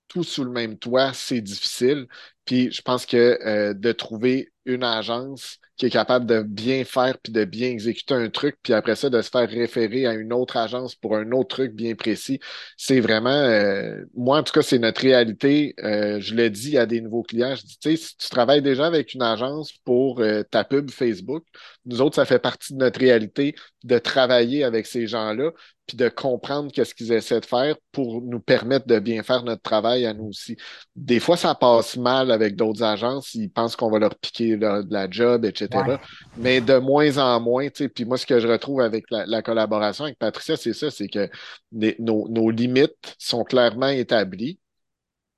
tout 0.09 0.25
sous 0.25 0.45
le 0.45 0.51
même 0.51 0.79
toit, 0.79 1.13
c'est 1.13 1.41
difficile. 1.41 2.07
Puis 2.45 2.71
je 2.71 2.83
pense 2.83 3.07
que 3.07 3.39
euh, 3.47 3.75
de 3.75 3.93
trouver 3.93 4.53
une 4.67 4.85
agence 4.85 5.59
qui 5.77 5.87
est 5.87 5.91
capable 5.91 6.27
de 6.27 6.43
bien 6.43 6.85
faire 6.85 7.19
puis 7.19 7.33
de 7.33 7.45
bien 7.45 7.69
exécuter 7.69 8.15
un 8.15 8.29
truc, 8.31 8.57
puis 8.63 8.73
après 8.73 8.95
ça, 8.95 9.11
de 9.11 9.21
se 9.23 9.31
faire 9.31 9.49
référer 9.49 10.07
à 10.07 10.15
une 10.15 10.33
autre 10.33 10.57
agence 10.57 10.95
pour 10.95 11.17
un 11.17 11.33
autre 11.33 11.49
truc 11.49 11.73
bien 11.75 11.95
précis. 11.95 12.39
C'est 12.77 13.01
vraiment, 13.01 13.31
euh, 13.31 14.05
moi, 14.15 14.39
en 14.39 14.43
tout 14.45 14.53
cas, 14.53 14.63
c'est 14.63 14.79
notre 14.79 15.01
réalité. 15.01 15.75
Euh, 15.83 16.21
je 16.21 16.35
le 16.35 16.49
dis 16.51 16.79
à 16.79 16.87
des 16.87 17.01
nouveaux 17.01 17.23
clients, 17.23 17.55
je 17.57 17.63
dis, 17.63 17.79
tu 17.79 17.91
sais, 17.91 17.97
si 17.97 18.17
tu 18.17 18.29
travailles 18.29 18.63
déjà 18.63 18.87
avec 18.87 19.15
une 19.15 19.23
agence 19.23 19.73
pour 19.85 20.21
euh, 20.21 20.43
ta 20.45 20.65
pub 20.65 20.91
Facebook, 20.91 21.45
nous 21.87 22.01
autres, 22.01 22.17
ça 22.17 22.25
fait 22.25 22.39
partie 22.39 22.75
de 22.75 22.79
notre 22.79 23.01
réalité 23.01 23.55
de 23.85 23.99
travailler 23.99 24.65
avec 24.65 24.87
ces 24.87 25.07
gens-là, 25.07 25.51
puis 25.87 25.97
de 25.97 26.09
comprendre 26.09 26.73
qu'est-ce 26.73 26.95
qu'ils 26.95 27.13
essaient 27.13 27.41
de 27.41 27.47
faire 27.47 27.77
pour 27.93 28.23
nous 28.23 28.41
permettre 28.41 28.87
de 28.87 28.99
bien 28.99 29.23
faire 29.23 29.43
notre 29.43 29.63
travail 29.63 30.07
à 30.07 30.15
nous 30.15 30.29
aussi. 30.29 30.57
Des 30.97 31.21
fois, 31.21 31.37
ça 31.37 31.55
passe 31.55 31.97
mal 31.97 32.31
avec 32.31 32.57
d'autres 32.57 32.83
agences, 32.83 33.35
ils 33.35 33.51
pensent 33.51 33.77
qu'on 33.77 33.91
va 33.91 33.99
leur 33.99 34.15
piquer 34.17 34.54
de 34.57 34.93
la 34.93 35.11
job, 35.11 35.45
etc. 35.45 35.99
Mais 36.37 36.61
de 36.61 36.79
moins 36.79 37.19
en 37.19 37.41
moins, 37.41 37.69
tu 37.69 37.85
sais, 37.85 37.89
puis 37.89 38.05
moi, 38.05 38.19
ce 38.19 38.27
que 38.27 38.41
je 38.41 38.49
retrouve 38.49 38.81
avec 38.81 39.05
la, 39.11 39.43
collaboration 39.43 40.05
avec 40.05 40.19
Patricia, 40.19 40.57
c'est 40.57 40.73
ça, 40.73 40.91
c'est 40.91 41.09
que 41.09 41.29
nos, 41.73 42.29
nos 42.29 42.51
limites 42.51 43.15
sont 43.19 43.45
clairement 43.45 43.89
établies. 43.89 44.59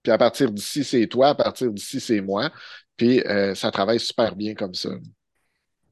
Puis 0.02 0.12
à 0.12 0.18
partir 0.18 0.52
d'ici, 0.52 0.84
c'est 0.84 1.06
toi, 1.06 1.28
à 1.30 1.34
partir 1.34 1.72
d'ici, 1.72 2.00
c'est 2.00 2.20
moi. 2.20 2.50
puis 2.96 3.22
ça 3.54 3.70
travaille 3.70 4.00
super 4.00 4.36
bien 4.36 4.54
comme 4.54 4.74
ça. 4.74 4.90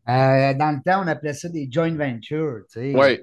Dans 0.06 0.76
le 0.76 0.82
temps, 0.82 1.02
on 1.02 1.06
appelait 1.06 1.32
ça 1.32 1.48
des 1.48 1.68
joint 1.70 1.94
ventures. 1.94 2.64
Tu 2.70 2.94
oui. 2.94 3.20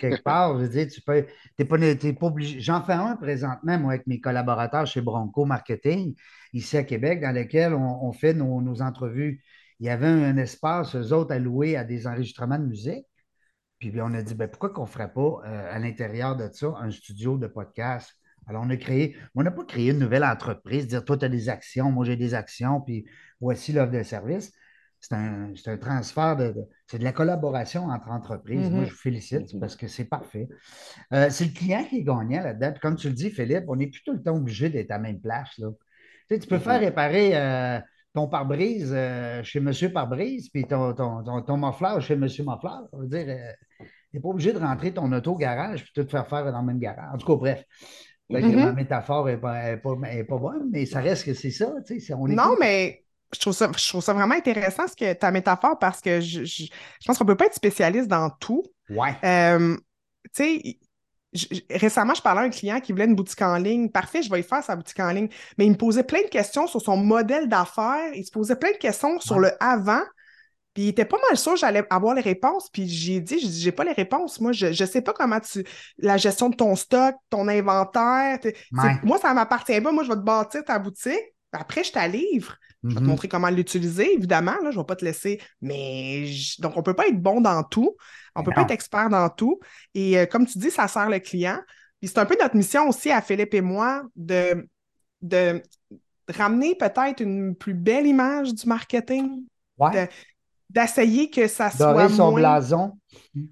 quelque 0.00 0.22
part, 0.22 0.58
je 0.58 0.64
veux 0.64 0.68
dire, 0.68 0.86
tu 0.88 1.00
peux. 1.02 1.26
T'es 1.56 1.64
pas, 1.64 1.76
pas 1.78 2.26
obligé. 2.26 2.60
J'en 2.60 2.82
fais 2.82 2.94
un 2.94 3.16
présentement, 3.16 3.78
moi, 3.78 3.92
avec 3.92 4.06
mes 4.06 4.20
collaborateurs 4.20 4.86
chez 4.86 5.00
Bronco 5.00 5.44
Marketing, 5.44 6.14
ici 6.52 6.76
à 6.76 6.84
Québec, 6.84 7.20
dans 7.20 7.34
lequel 7.34 7.74
on, 7.74 8.12
fait 8.12 8.34
nos, 8.34 8.60
nos, 8.62 8.80
entrevues. 8.80 9.42
Il 9.80 9.86
y 9.86 9.90
avait 9.90 10.06
un, 10.06 10.36
espace, 10.36 10.96
eux 10.96 11.12
autres, 11.12 11.32
alloué 11.32 11.76
à 11.76 11.84
des 11.84 12.06
enregistrements 12.06 12.58
de 12.58 12.66
musique. 12.66 13.06
Puis 13.78 13.92
on 14.00 14.14
a 14.14 14.22
dit, 14.22 14.34
ben, 14.34 14.48
pourquoi 14.48 14.70
qu'on 14.70 14.82
ne 14.82 14.88
ferait 14.88 15.12
pas 15.12 15.42
euh, 15.46 15.74
à 15.74 15.78
l'intérieur 15.78 16.36
de 16.36 16.48
ça 16.50 16.74
un 16.80 16.90
studio 16.90 17.36
de 17.36 17.46
podcast? 17.48 18.14
Alors, 18.46 18.62
on 18.64 18.70
a 18.70 18.76
créé, 18.76 19.16
on 19.34 19.42
n'a 19.42 19.50
pas 19.50 19.64
créé 19.64 19.90
une 19.90 19.98
nouvelle 19.98 20.24
entreprise, 20.24 20.86
dire, 20.86 21.04
toi, 21.04 21.16
tu 21.16 21.24
as 21.24 21.28
des 21.28 21.48
actions, 21.48 21.90
moi, 21.90 22.04
j'ai 22.04 22.16
des 22.16 22.34
actions, 22.34 22.80
puis 22.80 23.06
voici 23.40 23.72
l'offre 23.72 23.92
de 23.92 24.02
service. 24.02 24.52
C'est 25.08 25.68
un, 25.68 25.76
transfert 25.76 26.36
de, 26.36 26.54
c'est 26.86 26.98
de 26.98 27.04
la 27.04 27.12
collaboration 27.12 27.88
entre 27.88 28.10
entreprises. 28.10 28.70
Moi, 28.70 28.82
mm-hmm. 28.82 28.86
je 28.86 28.90
vous 28.90 28.96
félicite 28.96 29.52
mm-hmm. 29.52 29.60
parce 29.60 29.76
que 29.76 29.86
c'est 29.86 30.06
parfait. 30.06 30.48
Euh, 31.12 31.28
c'est 31.28 31.44
le 31.44 31.50
client 31.50 31.84
qui 31.84 31.98
est 31.98 32.02
gagnant 32.02 32.42
là-dedans. 32.42 32.72
comme 32.80 32.96
tu 32.96 33.08
le 33.08 33.14
dis, 33.14 33.30
Philippe, 33.30 33.64
on 33.68 33.76
n'est 33.76 33.88
plus 33.88 34.02
tout 34.02 34.14
le 34.14 34.22
temps 34.22 34.36
obligé 34.36 34.70
d'être 34.70 34.90
à 34.90 34.94
la 34.94 35.00
même 35.00 35.20
place. 35.20 35.58
Là. 35.58 35.68
Tu, 35.70 36.34
sais, 36.34 36.38
tu 36.38 36.48
peux 36.48 36.56
mm-hmm. 36.56 36.60
faire 36.60 36.80
réparer 36.80 37.30
euh, 37.34 37.80
ton 38.14 38.28
pare-brise 38.28 38.92
euh, 38.96 39.42
chez 39.42 39.60
Monsieur 39.60 39.92
Pare-brise, 39.92 40.48
puis 40.48 40.64
ton, 40.64 40.94
ton, 40.94 41.22
ton, 41.22 42.00
chez 42.00 42.16
Monsieur 42.16 42.44
Moffleur. 42.44 42.88
Je 42.94 42.98
veux 42.98 43.06
dire, 43.06 43.26
tu 43.78 43.86
n'es 44.14 44.20
pas 44.20 44.28
obligé 44.28 44.54
de 44.54 44.58
rentrer 44.58 44.92
ton 44.94 45.12
auto 45.12 45.32
au 45.32 45.36
garage 45.36 45.84
puis 45.84 45.92
tout 45.94 46.08
faire 46.08 46.26
faire 46.26 46.50
dans 46.50 46.60
le 46.60 46.66
même 46.66 46.78
garage. 46.78 47.12
En 47.12 47.18
tout 47.18 47.26
cas, 47.26 47.36
bref. 47.36 47.64
Mm-hmm. 48.30 48.56
Ma 48.56 48.72
métaphore 48.72 49.26
n'est 49.26 49.36
pas, 49.36 49.76
pas, 49.76 50.38
bonne, 50.38 50.70
mais 50.70 50.86
ça 50.86 51.00
reste 51.00 51.26
que 51.26 51.34
c'est 51.34 51.50
ça. 51.50 51.74
non, 52.10 52.56
mais 52.58 53.03
je 53.32 53.40
trouve, 53.40 53.52
ça, 53.52 53.70
je 53.76 53.88
trouve 53.88 54.02
ça 54.02 54.12
vraiment 54.12 54.34
intéressant 54.34 54.86
ce 54.86 54.94
que 54.94 55.12
ta 55.12 55.30
métaphore 55.30 55.78
parce 55.78 56.00
que 56.00 56.20
je, 56.20 56.44
je, 56.44 56.66
pense 57.06 57.18
qu'on 57.18 57.24
ne 57.24 57.30
peut 57.30 57.36
pas 57.36 57.46
être 57.46 57.54
spécialiste 57.54 58.08
dans 58.08 58.30
tout. 58.30 58.62
Ouais. 58.90 59.16
Euh, 59.24 59.76
tu 60.34 60.44
sais, 60.44 60.78
récemment, 61.70 62.14
je 62.14 62.22
parlais 62.22 62.42
à 62.42 62.44
un 62.44 62.50
client 62.50 62.80
qui 62.80 62.92
voulait 62.92 63.06
une 63.06 63.14
boutique 63.14 63.42
en 63.42 63.56
ligne. 63.56 63.90
Parfait, 63.90 64.22
je 64.22 64.30
vais 64.30 64.40
y 64.40 64.42
faire 64.42 64.62
sa 64.62 64.76
boutique 64.76 65.00
en 65.00 65.10
ligne. 65.10 65.28
Mais 65.58 65.66
il 65.66 65.72
me 65.72 65.76
posait 65.76 66.04
plein 66.04 66.22
de 66.22 66.28
questions 66.28 66.66
sur 66.66 66.80
son 66.80 66.96
modèle 66.96 67.48
d'affaires. 67.48 68.12
Il 68.14 68.24
se 68.24 68.30
posait 68.30 68.56
plein 68.56 68.72
de 68.72 68.78
questions 68.78 69.18
sur 69.20 69.38
le 69.38 69.50
avant. 69.62 70.02
Puis 70.74 70.84
il 70.84 70.88
était 70.88 71.04
pas 71.04 71.18
mal 71.28 71.36
sûr 71.36 71.52
que 71.52 71.58
j'allais 71.58 71.84
avoir 71.90 72.14
les 72.14 72.20
réponses. 72.20 72.68
Puis 72.70 72.88
j'ai 72.88 73.20
dit, 73.20 73.38
je 73.38 73.48
j'ai 73.48 73.72
pas 73.72 73.84
les 73.84 73.92
réponses. 73.92 74.40
Moi, 74.40 74.52
je, 74.52 74.66
ne 74.66 74.88
sais 74.88 75.02
pas 75.02 75.12
comment 75.12 75.40
tu. 75.40 75.64
La 75.98 76.16
gestion 76.16 76.50
de 76.50 76.56
ton 76.56 76.74
stock, 76.76 77.14
ton 77.30 77.48
inventaire. 77.48 78.38
Moi, 79.02 79.18
ça 79.18 79.34
m'appartient 79.34 79.80
pas. 79.80 79.92
Moi, 79.92 80.04
je 80.04 80.10
vais 80.10 80.16
te 80.16 80.20
bâtir 80.20 80.64
ta 80.64 80.78
boutique. 80.78 81.33
Après, 81.54 81.84
je 81.84 81.92
te 81.92 82.08
livre. 82.08 82.56
Je 82.82 82.88
vais 82.88 82.94
te 82.96 83.00
mm-hmm. 83.00 83.04
montrer 83.04 83.28
comment 83.28 83.48
l'utiliser, 83.48 84.12
évidemment. 84.12 84.56
Là, 84.62 84.70
je 84.70 84.76
ne 84.76 84.82
vais 84.82 84.86
pas 84.86 84.96
te 84.96 85.04
laisser. 85.04 85.40
Mais 85.62 86.28
donc, 86.58 86.74
on 86.76 86.80
ne 86.80 86.84
peut 86.84 86.94
pas 86.94 87.06
être 87.06 87.20
bon 87.20 87.40
dans 87.40 87.62
tout. 87.62 87.96
On 88.34 88.40
ne 88.40 88.44
peut 88.44 88.52
pas 88.52 88.62
être 88.62 88.72
expert 88.72 89.08
dans 89.08 89.28
tout. 89.30 89.60
Et 89.94 90.18
euh, 90.18 90.26
comme 90.26 90.46
tu 90.46 90.58
dis, 90.58 90.70
ça 90.70 90.86
sert 90.88 91.08
le 91.08 91.18
client. 91.18 91.60
Puis 92.00 92.08
c'est 92.08 92.18
un 92.18 92.26
peu 92.26 92.36
notre 92.38 92.56
mission 92.56 92.88
aussi 92.88 93.10
à 93.10 93.22
Philippe 93.22 93.54
et 93.54 93.62
moi 93.62 94.02
de, 94.16 94.68
de 95.22 95.62
ramener 96.28 96.74
peut-être 96.74 97.20
une 97.20 97.54
plus 97.54 97.74
belle 97.74 98.06
image 98.06 98.52
du 98.52 98.66
marketing. 98.66 99.44
D'essayer 100.74 101.30
que 101.30 101.46
ça 101.46 101.70
soit 101.70 102.08
son 102.08 102.32
blason. 102.32 102.98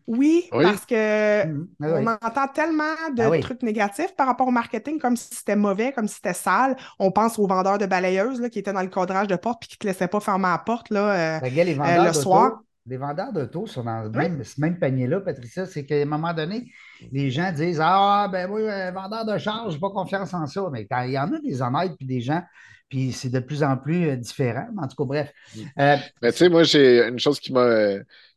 Oui, 0.06 0.48
parce 0.50 0.84
que 0.84 1.42
ah 1.44 1.46
on 1.80 2.06
entend 2.06 2.48
tellement 2.52 2.94
de 3.14 3.22
ah 3.22 3.40
trucs 3.40 3.62
négatifs 3.62 4.14
par 4.16 4.26
rapport 4.26 4.48
au 4.48 4.52
marketing, 4.52 4.98
comme 4.98 5.16
si 5.16 5.28
c'était 5.32 5.56
mauvais, 5.56 5.92
comme 5.92 6.08
si 6.08 6.16
c'était 6.16 6.34
sale. 6.34 6.76
On 6.98 7.12
pense 7.12 7.38
aux 7.38 7.46
vendeurs 7.46 7.78
de 7.78 7.86
balayeuses 7.86 8.40
là, 8.40 8.48
qui 8.48 8.58
étaient 8.58 8.72
dans 8.72 8.82
le 8.82 8.88
cadrage 8.88 9.28
de 9.28 9.36
porte 9.36 9.64
et 9.64 9.66
qui 9.68 9.76
ne 9.76 9.78
te 9.78 9.86
laissaient 9.86 10.08
pas 10.08 10.20
fermer 10.20 10.48
la 10.48 10.58
porte 10.58 10.90
là, 10.90 11.40
euh, 11.40 11.40
euh, 11.44 12.04
le 12.04 12.12
soir 12.12 12.62
les 12.86 12.96
vendeurs 12.96 13.32
d'auto 13.32 13.66
sont 13.66 13.84
dans 13.84 14.10
même, 14.10 14.42
ce 14.42 14.60
même 14.60 14.76
panier-là, 14.76 15.20
Patricia, 15.20 15.66
c'est 15.66 15.86
qu'à 15.86 15.94
un 15.94 16.04
moment 16.04 16.34
donné, 16.34 16.68
les 17.12 17.30
gens 17.30 17.52
disent 17.52 17.80
Ah, 17.80 18.28
ben 18.30 18.50
oui, 18.50 18.62
vendeur 18.92 19.24
de 19.24 19.38
charge, 19.38 19.70
je 19.70 19.76
n'ai 19.76 19.80
pas 19.80 19.90
confiance 19.90 20.34
en 20.34 20.46
ça. 20.46 20.68
Mais 20.72 20.88
il 21.06 21.12
y 21.12 21.18
en 21.18 21.32
a 21.32 21.38
des 21.38 21.62
honnêtes 21.62 21.96
puis 21.96 22.06
des 22.06 22.20
gens, 22.20 22.42
puis 22.92 23.10
c'est 23.10 23.30
de 23.30 23.40
plus 23.40 23.62
en 23.62 23.78
plus 23.78 24.10
euh, 24.10 24.16
différent. 24.16 24.66
En 24.76 24.86
tout 24.86 24.96
cas, 24.96 25.04
bref. 25.06 25.32
Mm. 25.56 25.60
Euh, 25.78 25.96
mais 26.20 26.30
tu 26.30 26.38
sais, 26.38 26.48
moi, 26.50 26.62
j'ai 26.62 27.08
une 27.08 27.18
chose 27.18 27.40
qui 27.40 27.50
m'a 27.50 27.94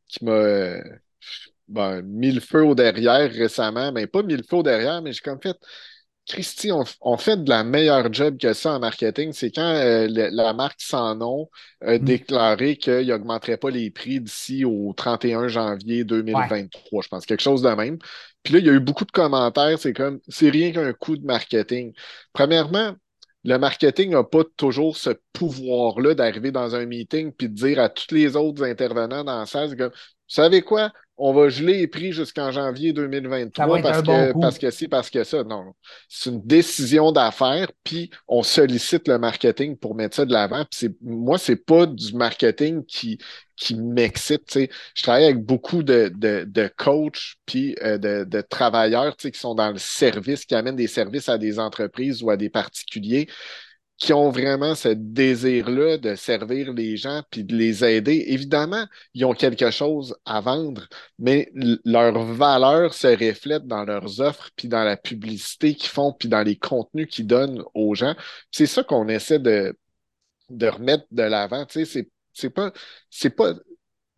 qui 0.07 0.23
m'a 0.23 0.77
ben, 1.67 2.01
mis 2.03 2.31
le 2.31 2.39
feu 2.39 2.63
au 2.63 2.73
derrière 2.73 3.29
récemment, 3.29 3.91
mais 3.91 4.07
pas 4.07 4.23
mis 4.23 4.37
le 4.37 4.43
feu 4.43 4.55
au 4.55 4.63
derrière, 4.63 5.01
mais 5.01 5.11
j'ai 5.11 5.19
comme 5.19 5.41
fait 5.41 5.57
Christy, 6.25 6.71
on, 6.71 7.17
fait 7.17 7.43
de 7.43 7.49
la 7.49 7.65
meilleure 7.65 8.11
job 8.13 8.37
que 8.39 8.53
ça 8.53 8.75
en 8.75 8.79
marketing. 8.79 9.33
C'est 9.33 9.51
quand 9.51 9.61
euh, 9.61 10.07
la 10.09 10.53
marque 10.53 10.79
sans 10.79 11.15
nom 11.15 11.49
a 11.81 11.95
mm. 11.95 11.99
déclaré 11.99 12.77
qu'il 12.77 13.07
n'augmenterait 13.07 13.57
pas 13.57 13.69
les 13.69 13.91
prix 13.91 14.21
d'ici 14.21 14.63
au 14.63 14.93
31 14.93 15.49
janvier 15.49 16.05
2023, 16.05 17.03
je 17.03 17.07
pense, 17.09 17.25
quelque 17.25 17.43
chose 17.43 17.61
de 17.61 17.69
même. 17.69 17.97
Puis 18.41 18.53
là, 18.53 18.59
il 18.59 18.65
y 18.65 18.69
a 18.69 18.73
eu 18.73 18.79
beaucoup 18.79 19.03
de 19.03 19.11
commentaires. 19.11 19.77
C'est 19.77 19.93
comme, 19.93 20.21
c'est 20.29 20.49
rien 20.49 20.71
qu'un 20.71 20.93
coup 20.93 21.17
de 21.17 21.25
marketing. 21.25 21.91
Premièrement, 22.31 22.95
le 23.45 23.57
marketing 23.59 24.11
n'a 24.11 24.23
pas 24.23 24.43
toujours 24.57 24.97
ce 24.97 25.11
pouvoir-là 25.33 26.15
d'arriver 26.15 26.51
dans 26.51 26.75
un 26.75 26.85
meeting 26.85 27.31
puis 27.31 27.49
de 27.49 27.53
dire 27.53 27.79
à 27.79 27.89
tous 27.89 28.13
les 28.13 28.35
autres 28.35 28.63
intervenants 28.63 29.23
dans 29.23 29.39
la 29.39 29.45
salle, 29.45 29.77
comme, 29.77 29.91
vous 29.91 29.95
savez 30.27 30.61
quoi? 30.63 30.91
On 31.17 31.33
va 31.33 31.47
geler 31.49 31.77
les 31.77 31.87
prix 31.87 32.11
jusqu'en 32.11 32.51
janvier 32.51 32.91
2023 32.91 33.81
parce 33.81 34.01
que, 34.01 34.39
parce 34.39 34.57
que 34.57 34.71
si, 34.71 34.87
parce 34.87 35.09
que 35.09 35.23
ça. 35.23 35.43
Non, 35.43 35.73
c'est 36.09 36.29
une 36.29 36.45
décision 36.45 37.11
d'affaires, 37.11 37.71
puis 37.83 38.09
on 38.27 38.43
sollicite 38.43 39.07
le 39.07 39.17
marketing 39.17 39.77
pour 39.77 39.95
mettre 39.95 40.15
ça 40.15 40.25
de 40.25 40.33
l'avant. 40.33 40.65
Puis 40.69 40.89
moi, 41.01 41.37
c'est 41.37 41.65
pas 41.65 41.85
du 41.85 42.13
marketing 42.13 42.83
qui, 42.85 43.17
qui 43.55 43.75
m'excite. 43.75 44.59
Je 44.93 45.03
travaille 45.03 45.25
avec 45.25 45.43
beaucoup 45.43 45.83
de, 45.83 46.11
de, 46.13 46.43
de 46.45 46.69
coachs 46.75 47.35
puis 47.45 47.75
euh, 47.81 47.97
de, 47.97 48.25
de, 48.25 48.41
travailleurs 48.41 49.15
qui 49.15 49.31
sont 49.33 49.55
dans 49.55 49.71
le 49.71 49.77
service, 49.77 50.45
qui 50.45 50.55
amènent 50.55 50.75
des 50.75 50.87
services 50.87 51.29
à 51.29 51.37
des 51.37 51.59
entreprises 51.59 52.23
ou 52.23 52.29
à 52.29 52.35
des 52.35 52.49
particuliers 52.49 53.27
qui 53.97 54.11
ont 54.13 54.29
vraiment 54.29 54.75
ce 54.75 54.89
désir-là 54.89 55.97
de 55.97 56.15
servir 56.15 56.73
les 56.73 56.97
gens 56.97 57.23
puis 57.31 57.43
de 57.45 57.55
les 57.55 57.83
aider. 57.85 58.25
Évidemment, 58.27 58.85
ils 59.13 59.25
ont 59.25 59.33
quelque 59.33 59.71
chose 59.71 60.15
à 60.25 60.41
vendre, 60.41 60.87
mais 61.17 61.49
leur 61.85 62.23
valeur 62.25 62.93
se 62.93 63.07
reflète 63.07 63.65
dans 63.67 63.85
leurs 63.85 64.19
offres 64.21 64.49
puis 64.55 64.67
dans 64.67 64.83
la 64.83 64.97
publicité 64.97 65.75
qu'ils 65.75 65.89
font 65.89 66.11
puis 66.13 66.27
dans 66.29 66.43
les 66.43 66.57
contenus 66.57 67.07
qu'ils 67.09 67.27
donnent 67.27 67.63
aux 67.73 67.95
gens. 67.95 68.15
C'est 68.51 68.65
ça 68.67 68.83
qu'on 68.83 69.07
essaie 69.07 69.39
de, 69.39 69.77
de 70.49 70.67
remettre 70.67 71.05
de 71.11 71.23
l'avant. 71.23 71.65
Tu 71.65 71.85
sais, 71.85 72.09
c'est, 72.33 72.49
pas, 72.49 72.71
c'est 73.09 73.29
pas, 73.29 73.53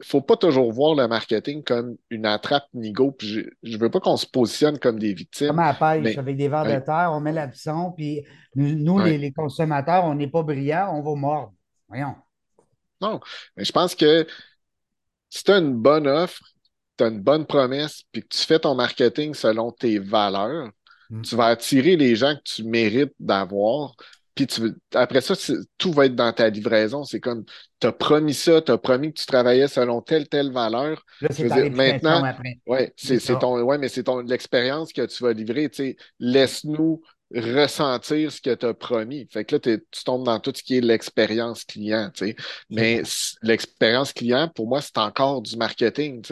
faut 0.03 0.21
pas 0.21 0.37
toujours 0.37 0.71
voir 0.71 0.95
le 0.95 1.07
marketing 1.07 1.63
comme 1.63 1.97
une 2.09 2.25
attrape 2.25 2.67
nigo. 2.73 3.15
je, 3.19 3.41
je 3.63 3.77
veux 3.77 3.89
pas 3.89 3.99
qu'on 3.99 4.17
se 4.17 4.27
positionne 4.27 4.77
comme 4.77 4.99
des 4.99 5.13
victimes. 5.13 5.47
Comme 5.47 5.59
à 5.59 5.75
la 5.79 6.01
pêche, 6.01 6.17
avec 6.17 6.37
des 6.37 6.47
vers 6.47 6.65
de 6.65 6.85
terre, 6.85 7.11
on 7.13 7.19
met 7.19 7.33
l'hameçon, 7.33 7.93
puis 7.95 8.23
nous, 8.55 8.99
les, 8.99 9.31
consommateurs, 9.31 10.05
on 10.05 10.15
n'est 10.15 10.29
pas 10.29 10.43
brillants, 10.43 10.95
on 10.95 11.01
va 11.01 11.19
mordre. 11.19 11.53
Voyons. 11.87 12.15
Non, 13.01 13.19
mais 13.55 13.63
je 13.63 13.71
pense 13.71 13.95
que 13.95 14.27
si 15.29 15.43
tu 15.43 15.51
as 15.51 15.57
une 15.57 15.75
bonne 15.75 16.07
offre, 16.07 16.41
tu 16.97 17.03
as 17.03 17.07
une 17.07 17.21
bonne 17.21 17.45
promesse, 17.45 18.03
puis 18.11 18.21
que 18.21 18.27
tu 18.27 18.39
fais 18.39 18.59
ton 18.59 18.75
marketing 18.75 19.33
selon 19.33 19.71
tes 19.71 19.99
valeurs, 19.99 20.69
mm. 21.09 21.21
tu 21.21 21.35
vas 21.35 21.47
attirer 21.47 21.95
les 21.95 22.15
gens 22.15 22.35
que 22.35 22.41
tu 22.43 22.63
mérites 22.63 23.13
d'avoir, 23.19 23.95
puis 24.45 24.47
après 24.93 25.21
ça, 25.21 25.33
tout 25.77 25.91
va 25.91 26.05
être 26.05 26.15
dans 26.15 26.31
ta 26.31 26.49
livraison. 26.49 27.03
C'est 27.03 27.19
comme, 27.19 27.43
tu 27.79 27.87
as 27.87 27.91
promis 27.91 28.33
ça, 28.33 28.61
tu 28.61 28.71
as 28.71 28.77
promis 28.77 29.13
que 29.13 29.19
tu 29.19 29.25
travaillais 29.25 29.67
selon 29.67 30.01
telle, 30.01 30.27
telle 30.29 30.51
valeur. 30.51 31.03
Là, 31.21 31.29
c'est 31.31 31.69
maintenant, 31.69 32.23
ouais, 32.67 32.93
c'est 32.95 33.19
ton, 33.39 33.61
ouais, 33.61 33.77
mais 33.77 33.89
c'est 33.89 34.03
ton 34.03 34.19
l'expérience 34.19 34.93
que 34.93 35.05
tu 35.05 35.23
vas 35.23 35.33
livrer. 35.33 35.69
Laisse-nous 36.19 37.01
ressentir 37.35 38.31
ce 38.31 38.39
que 38.39 38.55
tu 38.55 38.65
as 38.65 38.73
promis. 38.73 39.27
Fait 39.29 39.43
que 39.43 39.55
là, 39.55 39.59
tu 39.59 40.03
tombes 40.05 40.23
dans 40.23 40.39
tout 40.39 40.53
ce 40.55 40.63
qui 40.63 40.77
est 40.77 40.81
l'expérience 40.81 41.65
client. 41.65 42.09
Mais 42.69 43.01
l'expérience 43.41 44.13
client, 44.13 44.49
pour 44.53 44.67
moi, 44.67 44.81
c'est 44.81 44.97
encore 44.97 45.41
du 45.41 45.57
marketing. 45.57 46.23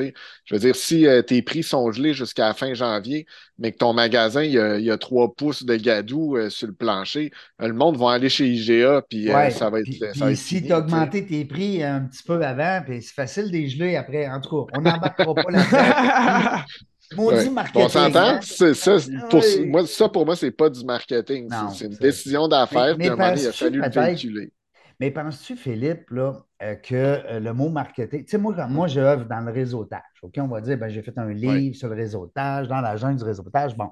Je 0.46 0.56
veux 0.56 0.60
dire, 0.60 0.76
si 0.76 1.06
euh, 1.06 1.22
tes 1.22 1.42
prix 1.42 1.64
sont 1.64 1.92
gelés 1.92 2.14
jusqu'à 2.14 2.48
la 2.48 2.54
fin 2.54 2.74
janvier, 2.74 3.26
mais 3.60 3.74
que 3.74 3.78
ton 3.78 3.94
magasin, 3.94 4.44
il 4.44 4.54
y 4.54 4.92
a, 4.92 4.98
trois 4.98 5.34
pouces 5.34 5.66
de 5.66 5.76
gadou 5.76 6.38
euh, 6.38 6.50
sur 6.50 6.68
le 6.68 6.74
plancher, 6.74 7.32
euh, 7.62 7.68
le 7.68 7.74
monde 7.74 7.98
va 7.98 8.12
aller 8.12 8.30
chez 8.30 8.48
IGA, 8.48 9.04
puis 9.10 9.28
ça 9.52 9.70
va 9.70 9.82
être. 9.82 10.36
si 10.36 10.64
tu 10.64 10.72
as 10.72 10.80
augmenté 10.80 11.26
tes 11.26 11.44
prix 11.44 11.84
un 11.84 12.02
petit 12.02 12.24
peu 12.24 12.42
avant, 12.42 12.82
puis 12.86 13.02
c'est 13.02 13.14
facile 13.14 13.48
de 13.48 13.52
les 13.52 13.68
geler 13.68 13.98
après. 13.98 14.28
En 14.30 14.40
tout 14.40 14.66
cas, 14.66 14.78
on 14.78 14.82
n'embarquera 14.82 15.34
pas 15.36 15.52
là-dedans. 15.52 16.64
Maudit 17.14 17.50
marketing. 17.50 17.82
On 17.84 17.90
s'entend? 17.90 18.42
Ça, 18.42 18.98
pour, 19.30 19.44
moi, 19.68 19.86
ça, 19.86 20.10
pour 20.10 20.26
moi, 20.26 20.36
c'est 20.36 20.52
pas 20.52 20.70
du 20.70 20.84
marketing. 20.84 21.50
C'est 21.74 21.86
une 21.86 21.96
décision 21.96 22.48
d'affaires, 22.48 22.96
puis 22.98 23.08
à 23.08 23.14
un 23.14 23.16
moment 23.16 23.34
il 23.36 23.48
a 23.48 23.52
fallu 23.52 23.82
le 23.82 23.90
véhiculer. 23.90 24.52
Mais 25.00 25.12
penses-tu, 25.12 25.58
Philippe, 25.58 26.10
là, 26.10 26.34
euh, 26.64 26.76
que 26.76 26.96
euh, 26.96 27.40
le 27.42 27.54
mot 27.54 27.68
marketing, 27.68 28.24
tu 28.24 28.32
sais, 28.32 28.38
moi, 28.38 28.56
moi, 28.68 28.88
je 28.88 29.02
œuvre 29.02 29.26
dans 29.26 29.42
le 29.42 29.52
réseautage. 29.52 30.02
OK, 30.22 30.36
on 30.38 30.48
va 30.48 30.62
dire, 30.62 30.78
ben, 30.78 30.88
j'ai 30.88 31.02
fait 31.02 31.18
un 31.18 31.34
livre 31.34 31.76
sur 31.76 31.90
le 31.90 31.96
réseautage, 31.96 32.70
dans 32.70 32.80
la 32.80 32.96
jungle 32.96 33.18
du 33.18 33.26
réseautage. 33.26 33.76
Bon. 33.76 33.90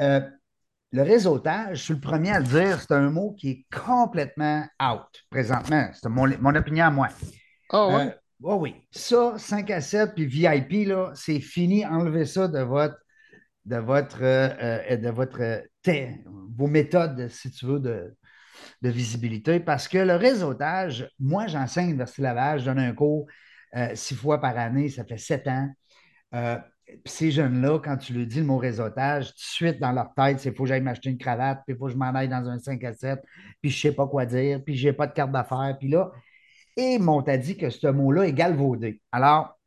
Euh, 0.00 0.20
le 0.92 1.02
réseautage, 1.02 1.78
je 1.78 1.82
suis 1.82 1.94
le 1.94 2.00
premier 2.00 2.30
à 2.30 2.38
le 2.38 2.46
dire, 2.46 2.80
c'est 2.80 2.92
un 2.92 3.10
mot 3.10 3.32
qui 3.38 3.50
est 3.50 3.66
complètement 3.70 4.64
out 4.82 5.24
présentement. 5.30 5.90
C'est 5.92 6.08
mon, 6.08 6.54
opinion 6.54 6.86
à 6.86 6.90
moi. 6.90 7.08
Ah 7.70 7.88
ouais? 7.88 8.16
Oh 8.42 8.56
oui. 8.56 8.74
Ça, 8.90 9.34
5 9.38 9.70
à 9.70 9.80
7 9.80 10.14
puis 10.14 10.26
VIP, 10.26 10.86
là, 10.88 11.12
c'est 11.14 11.40
fini. 11.40 11.84
Enlevez 11.86 12.26
ça 12.26 12.48
de 12.48 12.60
votre 12.60 12.96
de 13.64 13.76
votre 13.76 14.22
euh, 14.22 14.96
de 14.96 15.08
votre 15.08 15.64
vos 16.56 16.66
méthodes, 16.66 17.28
si 17.28 17.50
tu 17.50 17.66
veux, 17.66 17.80
de, 17.80 18.16
de 18.82 18.88
visibilité. 18.88 19.60
Parce 19.60 19.88
que 19.88 19.98
le 19.98 20.16
réseautage, 20.16 21.10
moi, 21.18 21.46
j'enseigne 21.46 21.86
l'Université 21.86 22.22
Laval, 22.22 22.60
je 22.60 22.64
donne 22.66 22.78
un 22.78 22.92
cours 22.92 23.26
six 23.94 24.14
fois 24.14 24.40
par 24.40 24.56
année, 24.56 24.88
ça 24.88 25.04
fait 25.04 25.18
sept 25.18 25.46
ans. 25.48 25.68
Puis 26.86 27.12
ces 27.12 27.30
jeunes-là, 27.32 27.80
quand 27.80 27.96
tu 27.96 28.12
leur 28.12 28.26
dis 28.26 28.38
le 28.38 28.44
mot 28.44 28.58
réseautage, 28.58 29.28
tout 29.28 29.34
de 29.34 29.40
suite 29.40 29.80
dans 29.80 29.90
leur 29.90 30.14
tête, 30.14 30.38
c'est 30.38 30.56
faut 30.56 30.62
que 30.62 30.68
j'aille 30.68 30.82
m'acheter 30.82 31.10
une 31.10 31.18
cravate, 31.18 31.62
puis 31.66 31.76
faut 31.76 31.86
que 31.86 31.92
je 31.92 31.96
m'en 31.96 32.14
aille 32.14 32.28
dans 32.28 32.48
un 32.48 32.58
5 32.60 32.82
à 32.84 32.92
7, 32.92 33.20
puis 33.60 33.70
je 33.70 33.76
ne 33.76 33.90
sais 33.90 33.96
pas 33.96 34.06
quoi 34.06 34.24
dire, 34.24 34.62
puis 34.64 34.76
je 34.76 34.86
n'ai 34.88 34.92
pas 34.92 35.08
de 35.08 35.12
carte 35.12 35.32
d'affaires. 35.32 35.76
Puis 35.80 35.88
là, 35.88 36.12
et 36.76 36.98
m'ont 36.98 37.22
dit 37.22 37.56
que 37.56 37.70
ce 37.70 37.86
mot-là 37.86 38.24
est 38.28 38.32
galvaudé. 38.32 39.00
Alors, 39.12 39.58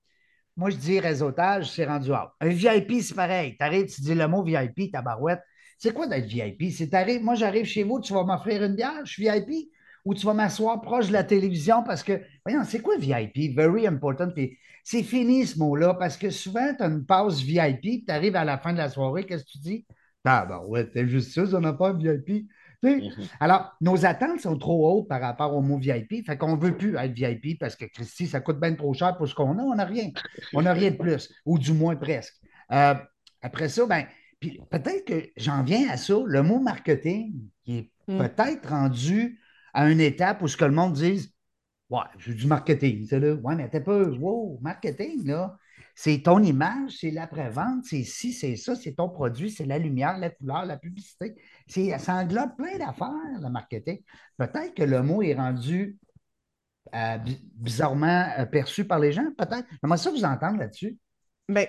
moi, 0.58 0.70
je 0.70 0.76
dis 0.76 1.00
réseautage, 1.00 1.72
c'est 1.72 1.86
rendu 1.86 2.12
out. 2.12 2.30
Un 2.42 2.50
VIP, 2.50 3.02
c'est 3.02 3.16
pareil. 3.16 3.56
Tu 3.58 3.64
arrives, 3.64 3.88
tu 3.88 4.02
dis 4.02 4.14
le 4.16 4.28
mot 4.28 4.44
VIP, 4.44 4.92
ta 4.92 5.02
barouette. 5.02 5.42
C'est 5.78 5.94
quoi 5.94 6.08
d'être 6.08 6.26
VIP? 6.26 6.72
C'est 6.72 7.22
moi, 7.22 7.36
j'arrive 7.36 7.66
chez 7.66 7.84
vous, 7.84 8.02
tu 8.02 8.14
vas 8.14 8.24
m'offrir 8.24 8.62
une 8.64 8.76
bière, 8.76 9.06
je 9.06 9.12
suis 9.14 9.24
VIP, 9.24 9.70
ou 10.04 10.14
tu 10.14 10.26
vas 10.26 10.34
m'asseoir 10.34 10.82
proche 10.82 11.08
de 11.08 11.14
la 11.14 11.24
télévision 11.24 11.84
parce 11.84 12.04
que, 12.04 12.22
voyons, 12.46 12.64
c'est 12.66 12.82
quoi 12.82 12.98
VIP? 12.98 13.56
Very 13.56 13.88
important. 13.88 14.30
C'est 14.84 15.04
fini 15.04 15.46
ce 15.46 15.58
mot-là 15.60 15.94
parce 15.94 16.18
que 16.18 16.30
souvent, 16.30 16.74
tu 16.76 16.84
as 16.84 16.88
une 16.88 17.06
pause 17.06 17.42
VIP, 17.42 18.06
tu 18.06 18.12
arrives 18.12 18.36
à 18.36 18.44
la 18.44 18.58
fin 18.58 18.74
de 18.74 18.78
la 18.80 18.90
soirée, 18.90 19.26
qu'est-ce 19.26 19.46
que 19.46 19.52
tu 19.52 19.60
dis? 19.60 19.86
Ah, 20.26 20.46
ben 20.46 20.60
ouais, 20.68 20.86
t'es 20.90 21.08
juste 21.08 21.32
ça, 21.34 21.48
ça 21.48 21.60
n'a 21.62 21.72
pas 21.74 21.90
un 21.90 21.98
VIP. 21.98 22.50
Mhm. 22.82 23.12
Alors, 23.40 23.76
nos 23.82 24.06
attentes 24.06 24.40
sont 24.40 24.58
trop 24.58 24.92
hautes 24.92 25.08
par 25.08 25.22
rapport 25.22 25.54
au 25.56 25.62
mot 25.62 25.78
VIP. 25.78 26.26
Fait 26.26 26.38
qu'on 26.38 26.56
ne 26.56 26.62
veut 26.62 26.78
plus 26.78 26.96
être 26.96 27.12
VIP 27.12 27.60
parce 27.60 27.76
que 27.76 27.86
Christy, 27.86 28.28
ça 28.28 28.40
coûte 28.40 28.60
bien 28.60 28.74
trop 28.74 28.94
cher 28.94 29.18
pour 29.18 29.28
ce 29.28 29.36
qu'on 29.36 29.58
a. 29.58 29.62
On 29.62 29.76
n'a 29.76 29.86
rien. 29.86 30.10
On 30.54 30.62
n'a 30.62 30.74
rien 30.74 30.92
de 30.92 30.98
plus, 30.98 31.30
ou 31.46 31.60
du 31.60 31.74
moins 31.74 31.96
presque. 31.96 32.36
Euh, 32.72 32.96
après 33.42 33.70
ça, 33.70 33.86
ben, 33.86 34.06
peut-être 34.40 35.06
que 35.06 35.30
j'en 35.38 35.64
viens 35.64 35.90
à 35.90 35.98
ça. 35.98 36.16
Le 36.26 36.42
mot 36.42 36.60
marketing, 36.60 37.34
qui 37.64 37.78
est 37.78 37.92
mm. 38.08 38.18
peut-être 38.18 38.70
rendu 38.70 39.40
à 39.74 39.90
une 39.90 40.02
étape 40.02 40.42
où 40.42 40.48
ce 40.48 40.58
que 40.58 40.66
le 40.66 40.72
monde 40.72 40.94
dise 40.94 41.34
Ouais, 41.90 42.02
j'ai 42.20 42.36
du 42.36 42.46
marketing, 42.46 43.08
c'est 43.10 43.20
là. 43.20 43.34
Ouais, 43.34 43.56
mais 43.56 43.68
t'es 43.68 43.82
pas, 43.82 44.04
wow, 44.04 44.60
marketing, 44.62 45.26
là. 45.26 45.58
C'est 46.02 46.22
ton 46.22 46.42
image, 46.42 47.00
c'est 47.02 47.12
l'après-vente, 47.12 47.84
c'est 47.84 48.06
ci, 48.06 48.32
c'est 48.32 48.56
ça, 48.56 48.74
c'est 48.74 48.94
ton 48.94 49.10
produit, 49.10 49.52
c'est 49.52 49.66
la 49.66 49.78
lumière, 49.78 50.18
la 50.18 50.30
couleur, 50.30 50.66
la 50.66 50.78
publicité. 50.78 51.36
Ça 51.68 52.14
englobe 52.14 52.56
plein 52.56 52.78
d'affaires, 52.78 53.42
le 53.42 53.50
marketing. 53.50 54.00
Peut-être 54.38 54.74
que 54.76 54.84
le 54.84 55.04
mot 55.04 55.22
est 55.22 55.34
rendu 55.34 55.98
euh, 56.96 57.18
bizarrement 57.54 58.30
euh, 58.38 58.46
perçu 58.46 58.86
par 58.86 59.00
les 59.00 59.12
gens, 59.12 59.26
peut-être. 59.38 59.68
Comment 59.82 59.98
ça 59.98 60.10
vous 60.10 60.24
entendre 60.24 60.60
là-dessus? 60.60 60.98
Bien, 61.50 61.66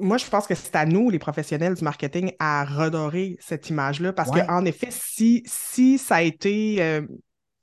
moi, 0.00 0.16
je 0.16 0.24
pense 0.24 0.46
que 0.46 0.54
c'est 0.54 0.74
à 0.74 0.86
nous, 0.86 1.10
les 1.10 1.18
professionnels 1.18 1.74
du 1.74 1.84
marketing, 1.84 2.32
à 2.38 2.64
redorer 2.64 3.36
cette 3.40 3.68
image-là. 3.68 4.14
Parce 4.14 4.30
qu'en 4.30 4.64
effet, 4.64 4.88
si, 4.90 5.42
si 5.44 5.98
ça 5.98 6.16
a 6.16 6.22
été 6.22 6.82
euh, 6.82 7.02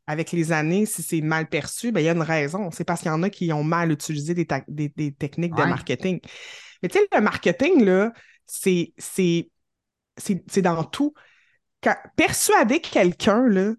avec 0.07 0.31
les 0.31 0.51
années, 0.51 0.85
si 0.85 1.01
c'est 1.01 1.21
mal 1.21 1.47
perçu, 1.47 1.91
ben, 1.91 2.01
il 2.01 2.05
y 2.05 2.09
a 2.09 2.13
une 2.13 2.21
raison. 2.21 2.71
C'est 2.71 2.83
parce 2.83 3.01
qu'il 3.01 3.09
y 3.09 3.13
en 3.13 3.23
a 3.23 3.29
qui 3.29 3.53
ont 3.53 3.63
mal 3.63 3.91
utilisé 3.91 4.33
des, 4.33 4.45
techniques 4.45 5.55
de 5.55 5.63
marketing. 5.63 6.19
Mais 6.81 6.89
tu 6.89 6.99
sais, 6.99 7.07
le 7.13 7.21
marketing, 7.21 7.85
là, 7.85 8.11
c'est 8.45 8.93
dans 10.57 10.83
tout. 10.83 11.13
persuader 12.15 12.81
quelqu'un, 12.81 13.47
là, 13.47 13.73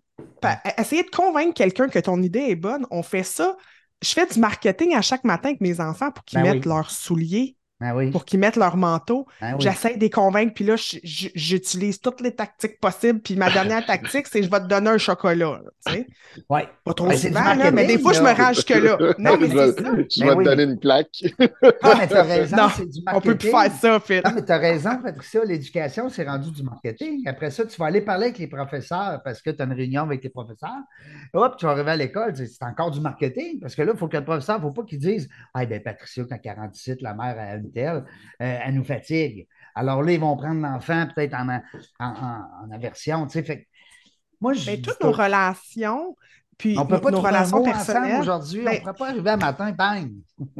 essayer 0.78 1.02
de 1.02 1.10
convaincre 1.10 1.54
quelqu'un 1.54 1.88
que 1.88 1.98
ton 1.98 2.22
idée 2.22 2.46
est 2.48 2.56
bonne, 2.56 2.86
on 2.90 3.02
fait 3.02 3.22
ça. 3.22 3.56
Je 4.02 4.10
fais 4.10 4.26
du 4.26 4.38
marketing 4.38 4.94
à 4.94 5.02
chaque 5.02 5.24
matin 5.24 5.50
avec 5.50 5.60
mes 5.60 5.80
enfants 5.80 6.10
pour 6.10 6.24
qu'ils 6.24 6.42
ben 6.42 6.54
mettent 6.54 6.66
leurs 6.66 6.90
souliers 6.90 7.56
ben 7.80 8.10
pour 8.12 8.24
qu'ils 8.24 8.38
mettent 8.38 8.56
leur 8.56 8.76
manteau. 8.76 9.26
Ben 9.40 9.56
J'essaie 9.58 9.96
de 9.96 10.00
les 10.00 10.10
convaincre, 10.10 10.54
puis 10.54 10.64
là, 10.64 10.76
j'utilise 10.76 12.00
toutes 12.00 12.20
les 12.20 12.32
tactiques 12.32 12.78
possibles. 12.80 13.20
Puis 13.20 13.34
ma 13.34 13.50
dernière 13.50 13.84
tactique, 13.86 14.28
c'est 14.28 14.42
je 14.42 14.50
vais 14.50 14.60
te 14.60 14.66
donner 14.66 14.90
un 14.90 14.98
chocolat. 14.98 15.60
Sais? 15.80 16.06
Ouais. 16.48 16.68
Pas 16.84 16.94
trop 16.94 17.08
ben, 17.08 17.16
souvent, 17.16 17.54
là, 17.54 17.70
mais 17.72 17.86
des 17.86 17.98
fois, 17.98 18.12
je 18.12 18.22
me 18.22 18.32
range 18.32 18.64
que 18.64 18.74
là. 18.74 18.96
Non, 19.18 19.36
mais 19.40 19.48
c'est 19.48 19.82
ça. 19.82 19.92
Je 19.96 20.24
vais 20.24 20.36
te 20.36 20.44
donner 20.44 20.62
une 20.62 20.78
plaque. 20.78 21.24
non, 21.38 21.94
mais 21.98 22.06
t'as 22.06 22.22
raison, 22.22 22.56
c'est 22.76 22.88
du 22.88 23.02
marketing. 23.02 23.14
On 23.14 23.20
peut 23.20 23.36
plus 23.36 23.50
faire 23.50 23.72
ça, 23.72 24.00
Phil. 24.00 24.22
Non, 24.24 24.30
mais 24.34 24.42
t'as 24.42 24.58
raison, 24.58 25.02
Patricia, 25.02 25.44
l'éducation, 25.44 26.08
c'est 26.08 26.24
rendu 26.24 26.52
du 26.52 26.62
marketing. 26.62 27.26
Après 27.26 27.50
ça, 27.50 27.66
tu 27.66 27.76
vas 27.76 27.86
aller 27.86 28.02
parler 28.02 28.26
avec 28.26 28.38
les 28.38 28.46
professeurs 28.46 29.20
parce 29.24 29.42
que 29.42 29.50
tu 29.50 29.60
as 29.60 29.64
une 29.64 29.72
réunion 29.72 30.02
avec 30.02 30.22
les 30.22 30.30
professeurs. 30.30 30.70
Hop, 31.32 31.56
tu 31.58 31.66
vas 31.66 31.72
arriver 31.72 31.90
à 31.90 31.96
l'école, 31.96 32.34
c'est 32.36 32.62
encore 32.62 32.92
du 32.92 33.00
marketing. 33.00 33.58
Parce 33.60 33.74
que 33.74 33.82
là, 33.82 33.92
il 33.94 33.98
faut 33.98 34.08
que 34.08 34.16
le 34.16 34.24
professeur, 34.24 34.56
il 34.58 34.62
ne 34.64 34.68
faut 34.68 34.72
pas 34.72 34.84
qu'il 34.84 35.00
dise 35.00 35.28
Ah, 35.52 35.66
ben 35.66 35.82
Patricia, 35.82 36.24
quand 36.28 36.38
47, 36.38 37.02
la 37.02 37.14
mère 37.14 37.36
a 37.38 37.58
telle, 37.72 38.04
euh, 38.42 38.58
elle 38.64 38.74
nous 38.74 38.84
fatigue. 38.84 39.46
Alors 39.74 40.02
là, 40.02 40.12
ils 40.12 40.20
vont 40.20 40.36
prendre 40.36 40.60
l'enfant 40.60 41.06
peut-être 41.14 41.34
en, 41.34 41.60
en, 41.98 42.70
aversion. 42.70 43.26
Tu 43.26 43.44
sais, 43.44 43.68
moi, 44.40 44.52
je. 44.52 44.70
Mais 44.70 44.80
toutes 44.80 45.02
nos 45.02 45.12
relations, 45.12 46.16
puis 46.58 46.76
on 46.78 46.86
peut 46.86 47.00
pas 47.00 47.10
nos 47.10 47.20
relations 47.20 47.62
personnelles. 47.62 48.20
Aujourd'hui, 48.20 48.60
on 48.60 48.64
ne 48.64 48.68
ben 48.68 48.80
pourrait 48.80 48.94
pas 48.94 49.08
arriver 49.08 49.30
à 49.30 49.36
matin, 49.36 49.72
bang! 49.72 50.12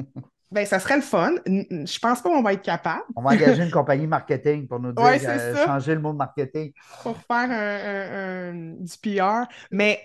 Ben, 0.50 0.64
ça 0.64 0.78
serait 0.78 0.94
le 0.94 1.02
fun. 1.02 1.32
Je 1.46 1.98
pense 1.98 2.22
pas 2.22 2.28
qu'on 2.28 2.42
va 2.42 2.52
être 2.52 2.62
capable. 2.62 3.02
On 3.16 3.22
va 3.22 3.30
engager 3.30 3.64
une 3.64 3.70
compagnie 3.72 4.06
marketing 4.06 4.68
pour 4.68 4.78
nous 4.78 4.92
dire 4.92 5.04
euh, 5.04 5.66
changer 5.66 5.96
le 5.96 6.00
mot 6.00 6.12
marketing. 6.12 6.72
Pour 7.02 7.16
faire 7.16 7.50
un, 7.50 8.52
du 8.52 8.98
PR. 9.02 9.48
Mais 9.72 10.00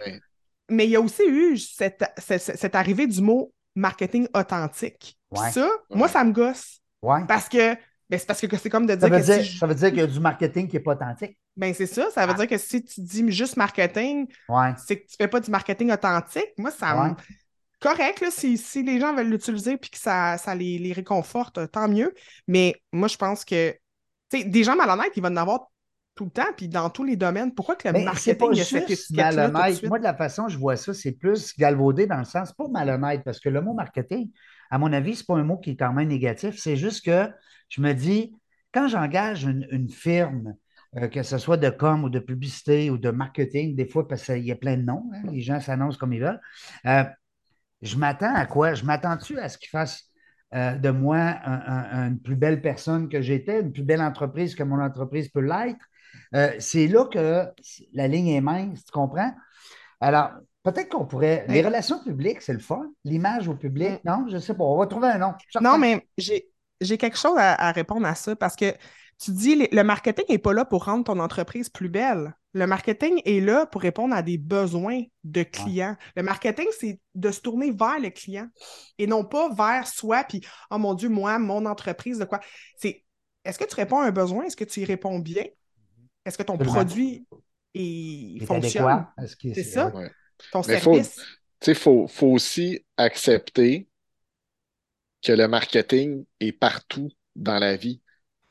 mais 0.70 0.86
il 0.86 0.92
y 0.92 0.96
a 0.96 1.02
aussi 1.02 1.24
eu 1.28 1.58
cette, 1.58 2.04
cette, 2.18 2.76
arrivée 2.76 3.08
du 3.08 3.22
mot 3.22 3.54
marketing 3.76 4.28
authentique. 4.34 5.20
Ça, 5.52 5.70
moi, 5.90 6.08
ça 6.08 6.24
me 6.24 6.32
gosse. 6.32 6.79
Parce 7.28 7.50
que 7.50 7.76
ben, 8.10 8.18
c'est 8.18 8.26
parce 8.26 8.42
que 8.42 8.58
c'est 8.58 8.70
comme 8.72 8.88
de 8.88 8.96
dire, 8.96 9.08
ça 9.24 9.38
que 9.38 9.44
Ça 9.44 9.68
veut 9.68 9.76
dire 9.76 9.90
qu'il 9.90 10.00
y 10.00 10.02
a 10.02 10.08
du 10.08 10.20
marketing 10.20 10.68
qui 10.68 10.76
n'est 10.76 10.82
pas 10.82 10.94
authentique. 10.94 11.38
Ben, 11.56 11.74
c'est 11.76 11.86
ça. 11.86 12.10
Ça 12.10 12.26
veut 12.26 12.34
dire 12.34 12.48
que 12.48 12.58
si 12.58 12.84
tu 12.84 13.02
dis 13.02 13.32
juste 13.32 13.56
marketing, 13.56 14.28
c'est 14.78 14.98
que 14.98 15.06
tu 15.08 15.16
ne 15.20 15.26
fais 15.26 15.28
pas 15.28 15.40
du 15.40 15.52
marketing 15.52 15.92
authentique. 15.92 16.50
Moi, 16.58 16.72
ça 16.72 16.96
me... 16.96 17.16
Correct, 17.80 18.20
là, 18.20 18.28
si, 18.30 18.58
si, 18.58 18.84
les 18.84 19.00
gens 19.00 19.16
veulent 19.16 19.30
l'utiliser 19.30 19.74
et 19.74 19.78
que 19.78 19.98
ça, 19.98 20.38
ça 20.38 20.54
les, 20.54 20.80
les, 20.80 20.92
réconforte, 20.92 21.72
tant 21.72 21.88
mieux. 21.88 22.14
Mais 22.46 22.76
moi, 22.92 23.08
je 23.08 23.16
pense 23.16 23.46
que 23.46 23.74
des 24.32 24.64
gens 24.64 24.76
malhonnêtes, 24.76 25.16
ils 25.16 25.24
vont 25.24 25.30
en 25.30 25.38
avoir 25.38 25.70
tout 26.16 26.26
le 26.26 26.32
temps, 26.32 26.52
puis 26.58 26.68
dans 26.68 26.90
tous 26.90 27.06
les 27.06 27.16
domaines. 27.16 27.54
Pourquoi 27.54 27.78
que 27.78 27.88
le 27.88 27.94
Mais 27.94 28.04
marketing 28.04 28.36
pas 28.36 28.52
juste 28.52 29.12
malhonnête. 29.12 29.84
Moi, 29.84 30.00
de 30.00 30.04
la 30.04 30.14
façon 30.14 30.50
je 30.50 30.58
vois 30.58 30.76
ça, 30.76 30.94
c'est 30.94 31.14
plus 31.14 31.56
galvaudé 31.58 32.08
dans 32.08 32.18
le 32.18 32.26
sens, 32.26 32.52
pas 32.52 32.68
malhonnête, 32.68 33.24
parce 33.24 33.40
que 33.40 33.48
le 33.48 33.62
mot 33.62 33.74
marketing, 33.74 34.30
à 34.70 34.78
mon 34.78 34.94
avis, 34.94 35.16
ce 35.16 35.22
n'est 35.22 35.26
pas 35.26 35.36
un 35.36 35.44
mot 35.44 35.58
qui 35.58 35.72
est 35.72 35.76
quand 35.76 35.94
même 35.94 36.08
négatif. 36.08 36.58
C'est 36.58 36.76
juste 36.76 37.06
que 37.06 37.30
je 37.70 37.82
me 37.82 37.94
dis, 37.94 38.36
quand 38.74 38.88
j'engage 38.88 39.46
une, 39.46 39.90
firme, 39.90 40.56
euh, 40.98 41.08
que 41.08 41.24
ce 41.24 41.38
soit 41.38 41.58
de 41.58 41.70
com 41.70 42.04
ou 42.04 42.10
de 42.10 42.20
publicité 42.20 42.90
ou 42.90 42.98
de 42.98 43.10
marketing, 43.10 43.76
des 43.76 43.88
fois, 43.88 44.08
parce 44.08 44.26
qu'il 44.26 44.46
y 44.46 44.52
a 44.52 44.56
plein 44.56 44.78
de 44.78 44.84
noms, 44.84 45.10
hein, 45.14 45.22
les 45.32 45.42
gens 45.42 45.60
s'annoncent 45.60 45.98
comme 45.98 46.14
ils 46.14 46.22
veulent, 46.22 46.42
euh, 46.86 47.04
je 47.82 47.98
m'attends 47.98 48.34
à 48.34 48.46
quoi? 48.46 48.74
Je 48.74 48.86
m'attends-tu 48.86 49.40
à 49.40 49.50
ce 49.50 49.58
qu'ils 49.58 49.70
fassent 49.70 50.12
euh, 50.54 50.76
de 50.76 50.90
moi 50.90 51.18
une 51.46 52.20
plus 52.20 52.36
belle 52.36 52.62
personne 52.62 53.08
que 53.08 53.22
j'étais, 53.22 53.62
une 53.62 53.72
plus 53.72 53.84
belle 53.84 54.02
entreprise 54.02 54.56
que 54.56 54.64
mon 54.64 54.82
entreprise 54.82 55.30
peut 55.30 55.42
l'être? 55.42 56.60
C'est 56.60 56.88
là 56.88 57.06
que 57.06 57.46
la 57.94 58.08
ligne 58.08 58.30
est 58.30 58.42
mince, 58.42 58.84
tu 58.84 58.92
comprends? 58.92 59.34
Alors, 60.02 60.32
peut-être 60.64 60.90
qu'on 60.90 61.06
pourrait. 61.06 61.46
Les 61.48 61.62
relations 61.62 62.00
publiques, 62.04 62.42
c'est 62.42 62.54
le 62.54 62.60
fun. 62.60 62.92
L'image 63.04 63.48
au 63.48 63.56
public, 63.56 64.04
mm. 64.04 64.10
non? 64.10 64.26
Je 64.28 64.36
ne 64.36 64.40
sais 64.40 64.54
pas. 64.54 64.64
On 64.64 64.78
va 64.78 64.88
trouver 64.88 65.10
un 65.10 65.18
nom. 65.18 65.34
Non, 65.62 65.78
mais 65.78 66.08
j'ai 66.18 66.98
quelque 66.98 67.18
chose 67.18 67.38
à, 67.38 67.72
répondre 67.72 68.06
à 68.06 68.16
ça 68.16 68.36
parce 68.36 68.56
que 68.56 68.74
tu 69.22 69.32
dis 69.32 69.68
le 69.70 69.84
marketing 69.84 70.26
n'est 70.30 70.38
pas 70.38 70.54
là 70.54 70.64
pour 70.64 70.86
rendre 70.86 71.04
ton 71.04 71.20
entreprise 71.20 71.70
plus 71.70 71.90
belle. 71.90 72.34
Le 72.54 72.66
marketing 72.66 73.22
est 73.26 73.42
là 73.42 73.66
pour 73.66 73.82
répondre 73.82 74.16
à 74.16 74.22
des 74.22 74.38
besoins 74.38 75.04
de 75.24 75.44
clients. 75.44 75.96
Le 76.16 76.24
marketing, 76.24 76.68
c'est 76.80 77.00
de 77.14 77.30
se 77.30 77.42
tourner 77.42 77.72
vers 77.72 78.00
le 78.00 78.10
client 78.10 78.48
et 78.98 79.06
non 79.06 79.24
pas 79.24 79.54
vers 79.54 79.88
soi, 79.88 80.24
puis, 80.24 80.42
oh 80.72 80.78
mon 80.78 80.96
Dieu, 80.96 81.10
moi, 81.10 81.38
mon 81.38 81.66
entreprise, 81.66 82.18
de 82.18 82.26
quoi. 82.26 82.40
C'est 82.78 83.04
est-ce 83.46 83.60
que 83.60 83.66
tu 83.66 83.76
réponds 83.76 84.00
à 84.00 84.06
un 84.06 84.12
besoin? 84.12 84.46
Est-ce 84.46 84.58
que 84.58 84.64
tu 84.64 84.80
y 84.80 84.86
réponds 84.86 85.20
bien? 85.20 85.44
Est-ce 86.26 86.38
que 86.38 86.44
ton 86.44 86.58
produit 86.58 87.28
est, 87.74 88.46
fonctionne? 88.46 89.06
C'est 89.54 89.64
ça? 89.64 89.92
Ton 90.52 90.64
service? 90.64 91.16
Il 91.66 91.76
faut, 91.76 92.08
faut 92.08 92.28
aussi 92.28 92.86
accepter 92.98 93.88
que 95.22 95.32
le 95.32 95.48
marketing 95.48 96.26
est 96.40 96.52
partout 96.54 97.10
dans 97.36 97.60
la 97.60 97.76
vie. 97.76 98.02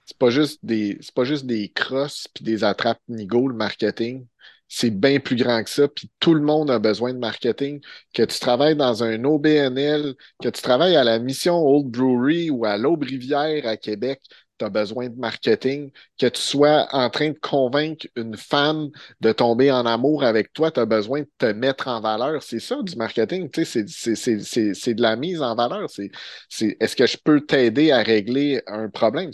C'est 0.04 0.18
pas 0.18 0.30
juste 0.30 0.60
des 0.62 0.98
pas 1.14 1.24
juste 1.24 1.46
des 1.46 1.70
crosses 1.70 2.28
puis 2.34 2.44
des 2.44 2.64
attrapes 2.64 3.00
nigo 3.08 3.48
le 3.48 3.54
marketing. 3.54 4.26
C'est 4.70 4.90
bien 4.90 5.18
plus 5.18 5.36
grand 5.36 5.64
que 5.64 5.70
ça, 5.70 5.88
puis 5.88 6.10
tout 6.20 6.34
le 6.34 6.42
monde 6.42 6.70
a 6.70 6.78
besoin 6.78 7.14
de 7.14 7.18
marketing. 7.18 7.80
Que 8.12 8.22
tu 8.22 8.38
travailles 8.38 8.76
dans 8.76 9.02
un 9.02 9.24
OBNL, 9.24 10.14
que 10.42 10.48
tu 10.50 10.60
travailles 10.62 10.96
à 10.96 11.04
la 11.04 11.18
Mission 11.18 11.56
Old 11.56 11.86
Brewery 11.86 12.50
ou 12.50 12.66
à 12.66 12.76
l'Aube-Rivière 12.76 13.66
à 13.66 13.78
Québec, 13.78 14.20
tu 14.58 14.64
as 14.64 14.70
besoin 14.70 15.08
de 15.08 15.16
marketing, 15.16 15.90
que 16.18 16.26
tu 16.26 16.40
sois 16.40 16.88
en 16.92 17.10
train 17.10 17.30
de 17.30 17.38
convaincre 17.38 18.06
une 18.16 18.36
femme 18.36 18.90
de 19.20 19.32
tomber 19.32 19.70
en 19.72 19.86
amour 19.86 20.24
avec 20.24 20.52
toi, 20.52 20.70
tu 20.70 20.80
as 20.80 20.86
besoin 20.86 21.20
de 21.20 21.30
te 21.38 21.46
mettre 21.46 21.88
en 21.88 22.00
valeur. 22.00 22.42
C'est 22.42 22.60
ça 22.60 22.82
du 22.82 22.96
marketing, 22.96 23.48
c'est 23.54 24.94
de 24.94 25.02
la 25.02 25.16
mise 25.16 25.42
en 25.42 25.54
valeur. 25.54 25.88
Est-ce 25.88 26.96
que 26.96 27.06
je 27.06 27.16
peux 27.22 27.40
t'aider 27.40 27.90
à 27.92 28.02
régler 28.02 28.62
un 28.66 28.88
problème? 28.88 29.32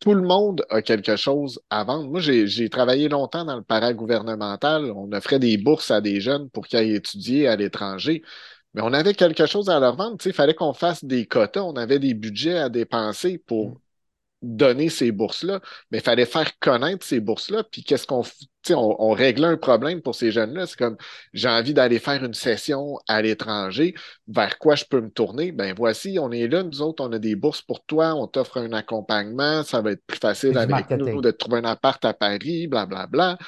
tout 0.00 0.14
le 0.14 0.22
monde 0.22 0.64
a 0.70 0.82
quelque 0.82 1.16
chose 1.16 1.60
à 1.70 1.84
vendre. 1.84 2.08
Moi, 2.10 2.20
j'ai 2.20 2.70
travaillé 2.70 3.08
longtemps 3.08 3.44
dans 3.44 3.56
le 3.56 3.62
paragouvernemental. 3.62 4.90
On 4.92 5.12
offrait 5.12 5.38
des 5.38 5.58
bourses 5.58 5.90
à 5.90 6.00
des 6.00 6.20
jeunes 6.20 6.48
pour 6.50 6.66
qu'ils 6.66 6.78
aillent 6.78 6.94
étudier 6.94 7.48
à 7.48 7.56
l'étranger. 7.56 8.22
Mais 8.74 8.82
on 8.82 8.92
avait 8.92 9.14
quelque 9.14 9.46
chose 9.46 9.68
à 9.68 9.80
leur 9.80 9.96
vendre. 9.96 10.16
Il 10.24 10.32
fallait 10.32 10.54
qu'on 10.54 10.72
fasse 10.74 11.04
des 11.04 11.26
quotas. 11.26 11.62
On 11.62 11.74
avait 11.76 11.98
des 11.98 12.14
budgets 12.14 12.58
à 12.58 12.68
dépenser 12.68 13.38
pour 13.38 13.80
donner 14.42 14.88
ces 14.88 15.12
bourses-là, 15.12 15.60
mais 15.90 15.98
il 15.98 16.04
fallait 16.04 16.26
faire 16.26 16.58
connaître 16.58 17.04
ces 17.04 17.20
bourses-là. 17.20 17.64
Puis 17.64 17.84
qu'est-ce 17.84 18.06
qu'on 18.06 18.22
on, 18.70 18.96
on 18.98 19.10
réglait 19.12 19.46
un 19.46 19.56
problème 19.56 20.02
pour 20.02 20.14
ces 20.14 20.30
jeunes-là. 20.30 20.66
C'est 20.66 20.76
comme 20.76 20.96
j'ai 21.32 21.48
envie 21.48 21.74
d'aller 21.74 21.98
faire 21.98 22.24
une 22.24 22.34
session 22.34 22.98
à 23.08 23.22
l'étranger, 23.22 23.94
vers 24.28 24.58
quoi 24.58 24.74
je 24.74 24.84
peux 24.84 25.00
me 25.00 25.10
tourner? 25.10 25.52
Ben 25.52 25.74
voici, 25.76 26.18
on 26.18 26.30
est 26.30 26.48
là, 26.48 26.62
nous 26.62 26.82
autres, 26.82 27.04
on 27.04 27.12
a 27.12 27.18
des 27.18 27.36
bourses 27.36 27.62
pour 27.62 27.84
toi, 27.84 28.14
on 28.14 28.26
t'offre 28.26 28.58
un 28.58 28.72
accompagnement, 28.72 29.62
ça 29.62 29.80
va 29.80 29.92
être 29.92 30.04
plus 30.06 30.18
facile 30.18 30.56
avec 30.58 30.90
nous 30.90 31.20
de 31.20 31.30
trouver 31.30 31.58
un 31.58 31.64
appart 31.64 32.04
à 32.04 32.14
Paris, 32.14 32.66
blablabla. 32.66 33.38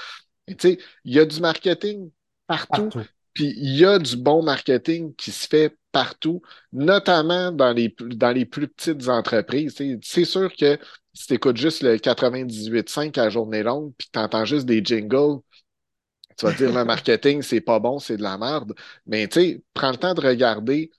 Tu 0.49 0.57
sais, 0.59 0.79
il 1.05 1.15
y 1.15 1.21
a 1.21 1.25
du 1.25 1.41
marketing 1.41 2.11
partout. 2.47 2.91
Puis 3.35 3.55
il 3.57 3.77
y 3.79 3.85
a 3.85 3.99
du 3.99 4.17
bon 4.17 4.43
marketing 4.43 5.15
qui 5.15 5.31
se 5.31 5.47
fait 5.47 5.77
partout, 5.93 6.43
notamment 6.73 7.53
dans 7.53 7.73
les, 7.73 7.95
dans 8.01 8.33
les 8.33 8.47
plus 8.47 8.69
petites 8.69 9.09
entreprises. 9.09 9.77
C'est 10.03 10.25
sûr 10.25 10.53
que 10.57 10.79
si 11.15 11.27
tu 11.29 11.35
écoutes 11.35 11.57
juste 11.59 11.83
le 11.83 11.99
98.5 11.99 13.19
à 13.19 13.29
journée 13.31 13.63
longue, 13.63 13.93
puis 13.99 14.09
tu 14.13 14.19
entends 14.19 14.45
juste 14.45 14.67
des 14.67 14.83
jingles, 14.85 15.41
tu 16.39 16.47
vas 16.47 16.53
dire 16.55 16.73
le 16.73 16.85
marketing, 16.85 17.43
c'est 17.43 17.61
pas 17.61 17.79
bon, 17.79 17.99
c'est 17.99 18.17
de 18.17 18.23
la 18.23 18.39
merde. 18.39 18.75
Mais 19.07 19.29
tu 19.29 19.41
sais, 19.41 19.63
prends 19.75 19.91
le 19.91 19.97
temps 19.99 20.15
de 20.15 20.21
regarder 20.21 20.91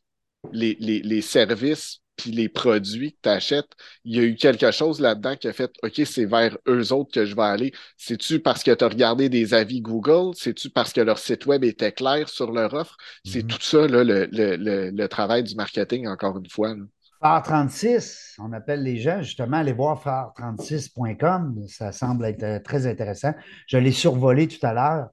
les, 0.53 0.75
les 0.79 1.21
services 1.23 2.02
puis 2.15 2.31
les 2.31 2.49
produits 2.49 3.13
que 3.13 3.17
tu 3.23 3.29
achètes, 3.29 3.69
il 4.05 4.15
y 4.15 4.19
a 4.19 4.23
eu 4.23 4.35
quelque 4.35 4.71
chose 4.71 4.99
là-dedans 4.99 5.35
qui 5.35 5.47
a 5.47 5.53
fait 5.53 5.71
OK, 5.83 6.01
c'est 6.05 6.25
vers 6.25 6.57
eux 6.67 6.93
autres 6.93 7.11
que 7.11 7.25
je 7.25 7.35
vais 7.35 7.43
aller. 7.43 7.73
C'est-tu 7.97 8.39
parce 8.39 8.63
que 8.63 8.71
tu 8.71 8.83
as 8.83 8.87
regardé 8.87 9.29
des 9.29 9.53
avis 9.53 9.81
Google? 9.81 10.35
C'est-tu 10.35 10.69
parce 10.69 10.93
que 10.93 11.01
leur 11.01 11.17
site 11.17 11.45
web 11.45 11.63
était 11.63 11.91
clair 11.91 12.29
sur 12.29 12.51
leur 12.51 12.73
offre? 12.73 12.97
C'est 13.25 13.39
mm-hmm. 13.39 13.47
tout 13.47 13.61
ça, 13.61 13.87
là, 13.87 14.03
le, 14.03 14.27
le, 14.31 14.89
le, 14.91 15.07
travail 15.07 15.43
du 15.43 15.55
marketing, 15.55 16.07
encore 16.07 16.37
une 16.37 16.49
fois. 16.49 16.75
Phare 17.21 17.41
36, 17.41 18.35
on 18.39 18.51
appelle 18.51 18.83
les 18.83 18.97
gens 18.97 19.21
justement 19.21 19.57
aller 19.57 19.71
voir 19.71 20.03
phare36.com. 20.03 21.67
Ça 21.67 21.91
semble 21.91 22.25
être 22.25 22.43
euh, 22.43 22.59
très 22.59 22.85
intéressant. 22.85 23.33
Je 23.67 23.77
l'ai 23.77 23.93
survolé 23.93 24.47
tout 24.47 24.63
à 24.65 24.73
l'heure. 24.73 25.07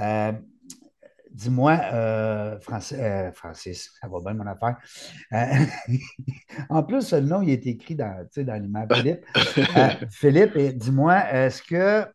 Euh, 0.00 0.32
Dis-moi, 1.34 1.80
euh, 1.92 2.58
euh, 2.92 3.32
Francis, 3.32 3.90
ça 4.00 4.06
va 4.06 4.18
bien 4.20 4.34
mon 4.34 4.46
affaire. 4.46 4.76
Euh, 5.32 5.96
en 6.70 6.84
plus, 6.84 7.12
le 7.12 7.22
nom, 7.22 7.42
il 7.42 7.50
est 7.50 7.66
écrit 7.66 7.96
dans, 7.96 8.24
dans 8.36 8.62
l'image. 8.62 8.88
Philippe, 8.92 9.24
Philippe 10.10 10.56
dis-moi, 10.78 11.32
est-ce 11.32 11.60
que 11.60 12.06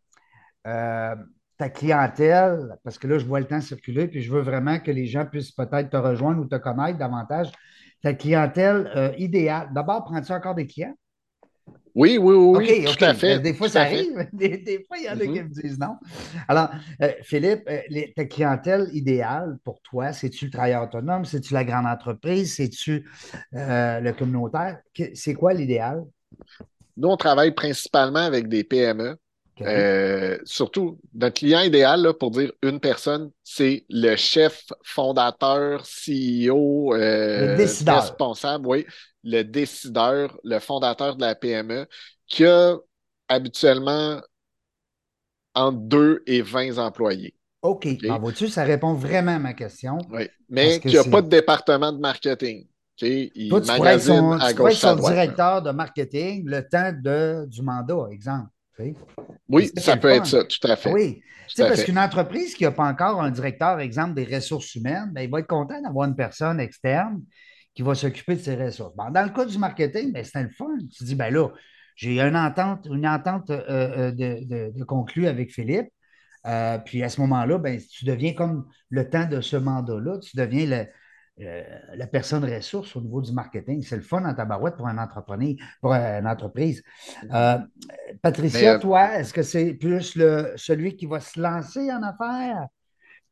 ta 0.64 1.70
clientèle, 1.70 2.78
parce 2.86 2.98
que 2.98 3.08
là, 3.08 3.18
je 3.18 3.26
vois 3.26 3.42
le 3.42 3.46
temps 3.46 3.60
circuler, 3.60 4.08
puis 4.08 4.22
je 4.22 4.32
veux 4.32 4.40
vraiment 4.40 4.80
que 4.80 4.92
les 4.92 5.06
gens 5.06 5.26
puissent 5.26 5.52
peut-être 5.52 5.90
te 5.90 5.98
rejoindre 5.98 6.40
ou 6.40 6.46
te 6.46 6.56
connaître 6.56 6.98
davantage, 6.98 7.52
ta 8.02 8.14
clientèle 8.14 9.14
idéale. 9.18 9.68
D'abord, 9.74 10.06
prends-tu 10.06 10.32
encore 10.32 10.56
des 10.56 10.66
clients? 10.66 10.96
Oui, 11.96 12.18
oui, 12.18 12.36
oui, 12.36 12.86
tout 12.86 13.04
à 13.04 13.14
fait. 13.14 13.40
Des 13.40 13.54
fois, 13.54 13.70
ça 13.70 13.82
arrive. 13.82 14.28
Des, 14.34 14.86
fois, 14.88 14.98
il 14.98 15.06
y 15.06 15.10
en 15.10 15.14
a 15.14 15.18
qui 15.18 15.28
mm-hmm. 15.28 15.44
me 15.44 15.62
disent 15.62 15.80
non. 15.80 15.96
Alors, 16.48 16.70
euh, 17.02 17.12
Philippe, 17.24 17.64
euh, 17.70 17.82
ta 18.16 18.26
clientèle 18.26 18.90
idéale 18.94 19.58
pour 19.64 19.82
toi, 19.82 20.14
c'est-tu 20.14 20.46
le 20.46 20.52
travailleur 20.52 20.84
autonome? 20.84 21.26
C'est-tu 21.26 21.54
la 21.54 21.64
grande 21.64 21.86
entreprise? 21.86 22.56
C'est-tu 22.56 23.10
euh, 23.56 24.00
le 24.00 24.14
communautaire? 24.14 24.80
C'est 25.14 25.34
quoi 25.34 25.54
l'idéal? 25.54 26.04
Nous, 26.98 27.08
on 27.08 27.18
travaille 27.18 27.52
principalement 27.52 28.20
avec 28.20 28.48
des 28.48 28.64
PME. 28.64 29.18
Surtout, 30.46 31.00
notre 31.14 31.36
client 31.36 31.62
idéal, 31.62 32.14
pour 32.20 32.32
dire 32.32 32.52
une 32.64 32.80
personne, 32.80 33.32
c'est 33.44 33.86
le 33.90 34.16
chef 34.16 34.66
fondateur, 34.84 35.84
CEO, 35.84 36.90
responsable, 36.90 38.68
oui, 38.68 38.86
le 39.24 39.44
décideur, 39.44 40.40
le 40.44 40.60
fondateur 40.60 41.16
de 41.16 41.22
la 41.22 41.36
PME, 41.36 41.88
qui 42.28 42.46
a 42.46 42.78
habituellement 43.28 44.22
entre 45.56 45.80
2 45.80 46.24
et 46.26 46.42
20 46.42 46.78
employés. 46.78 47.36
OK. 47.62 47.86
okay. 47.86 48.08
vois-tu, 48.20 48.48
ça 48.48 48.64
répond 48.64 48.94
vraiment 48.94 49.36
à 49.36 49.40
ma 49.40 49.54
question. 49.54 49.98
Oui, 50.12 50.30
mais 50.50 50.80
qui 50.80 50.96
n'a 50.96 51.04
pas 51.04 51.22
de 51.22 51.30
département 51.30 51.92
de 51.92 52.00
marketing. 52.00 52.66
Il 53.02 53.50
Toi, 53.50 53.62
tu 53.62 53.74
pourrais 53.74 53.96
être 53.96 54.02
son, 54.02 54.32
à 54.34 54.54
gauche, 54.54 54.74
son 54.76 54.96
directeur 54.96 55.62
de 55.62 55.72
marketing 55.72 56.44
le 56.46 56.68
temps 56.68 56.92
de, 56.92 57.46
du 57.46 57.62
mandat, 57.62 58.08
exemple. 58.12 58.50
Oui, 59.50 59.72
ça 59.78 59.98
peut 59.98 60.10
être 60.10 60.26
ça, 60.26 60.44
tout 60.44 60.68
à 60.68 60.76
fait. 60.76 60.92
Oui. 60.92 61.22
parce 61.58 61.84
qu'une 61.84 62.00
entreprise 62.00 62.56
qui 62.56 62.64
n'a 62.64 62.72
pas 62.72 62.86
encore 62.86 63.22
un 63.22 63.32
directeur, 63.32 63.80
exemple, 63.80 64.14
des 64.14 64.36
ressources 64.36 64.76
humaines, 64.76 65.12
ben, 65.12 65.22
il 65.22 65.30
va 65.30 65.40
être 65.40 65.48
content 65.48 65.82
d'avoir 65.82 66.08
une 66.08 66.16
personne 66.16 66.60
externe 66.60 67.22
qui 67.74 67.82
va 67.82 67.96
s'occuper 67.96 68.36
de 68.36 68.42
ses 68.42 68.56
ressources. 68.56 68.96
dans 68.96 69.24
le 69.24 69.30
cas 69.30 69.46
du 69.46 69.58
marketing, 69.58 70.12
ben, 70.12 70.24
c'est 70.24 70.44
le 70.44 70.50
fun. 70.50 70.68
Tu 70.96 71.04
dis, 71.04 71.16
ben 71.16 71.34
là, 71.34 71.50
j'ai 71.96 72.20
une 72.22 72.36
entente, 72.36 72.88
une 72.92 73.08
entente 73.08 73.50
euh, 73.50 73.62
euh, 73.70 74.12
de, 74.12 74.72
de, 74.78 74.84
conclue 74.86 75.28
avec 75.28 75.52
Philippe. 75.52 75.90
Euh, 76.46 76.78
puis 76.78 77.04
à 77.04 77.10
ce 77.10 77.20
moment-là, 77.22 77.58
ben, 77.58 77.78
tu 77.78 78.06
deviens 78.06 78.34
comme 78.34 78.66
le 78.90 79.10
temps 79.10 79.28
de 79.28 79.42
ce 79.42 79.58
mandat-là, 79.58 80.20
tu 80.20 80.38
deviens 80.38 80.86
la 81.40 82.08
personne 82.08 82.44
ressource 82.44 82.96
au 82.96 83.02
niveau 83.02 83.22
du 83.22 83.32
marketing. 83.32 83.82
C'est 83.82 83.96
le 83.96 84.02
fun 84.02 84.24
en 84.26 84.34
tabarouette 84.34 84.76
pour 84.76 84.88
un 84.88 84.98
entrepreneur, 84.98 85.56
pour 85.82 85.94
une 85.94 86.28
entreprise. 86.28 86.84
Patricia, 88.22 88.80
toi, 88.80 89.18
est-ce 89.18 89.34
que 89.34 89.44
c'est 89.44 89.74
plus 89.74 90.16
le, 90.16 90.54
celui 90.56 90.96
qui 90.96 91.06
va 91.06 91.20
se 91.20 91.40
lancer 91.40 91.92
en 91.92 92.04
affaires 92.04 92.68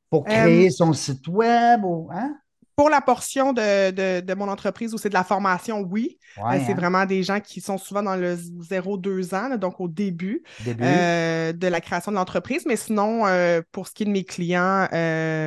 pour 0.09 0.23
créer 0.23 0.69
son 0.69 0.93
site 0.93 1.27
web 1.27 1.83
ou 1.83 2.09
hein? 2.13 2.37
Pour 2.77 2.91
la 2.91 3.01
portion 3.01 3.53
de, 3.53 4.33
mon 4.35 4.49
entreprise 4.49 4.93
où 4.93 4.99
c'est 4.99 5.09
de 5.09 5.15
la 5.15 5.23
formation, 5.23 5.81
oui. 5.81 6.19
Euh, 6.37 6.59
c'est 6.63 6.73
hein. 6.73 6.75
vraiment 6.75 7.07
des 7.07 7.23
gens 7.23 7.39
qui 7.39 7.59
sont 7.59 7.79
souvent 7.79 8.03
dans 8.03 8.15
le 8.15 8.35
0-2 8.35 9.33
ans, 9.33 9.57
donc 9.57 9.79
au 9.79 9.87
début, 9.87 10.43
euh, 10.67 11.53
de 11.53 11.67
la 11.67 11.81
création 11.81 12.11
de 12.11 12.17
l'entreprise. 12.17 12.67
Mais 12.67 12.75
sinon, 12.75 13.25
euh, 13.25 13.63
pour 13.71 13.87
ce 13.87 13.93
qui 13.93 14.03
est 14.03 14.05
de 14.05 14.11
mes 14.11 14.23
clients 14.23 14.85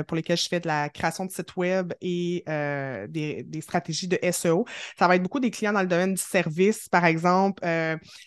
pour 0.09 0.17
lesquels 0.17 0.39
je 0.39 0.49
fais 0.49 0.59
de 0.59 0.67
la 0.67 0.89
création 0.89 1.25
de 1.25 1.31
sites 1.31 1.55
web 1.55 1.93
et 2.01 2.43
des, 3.09 3.61
stratégies 3.61 4.09
de 4.09 4.19
SEO, 4.33 4.65
ça 4.99 5.07
va 5.07 5.15
être 5.15 5.23
beaucoup 5.23 5.39
des 5.39 5.53
clients 5.53 5.73
dans 5.73 5.83
le 5.83 5.87
domaine 5.87 6.15
du 6.15 6.21
service, 6.21 6.89
par 6.89 7.05
exemple, 7.05 7.63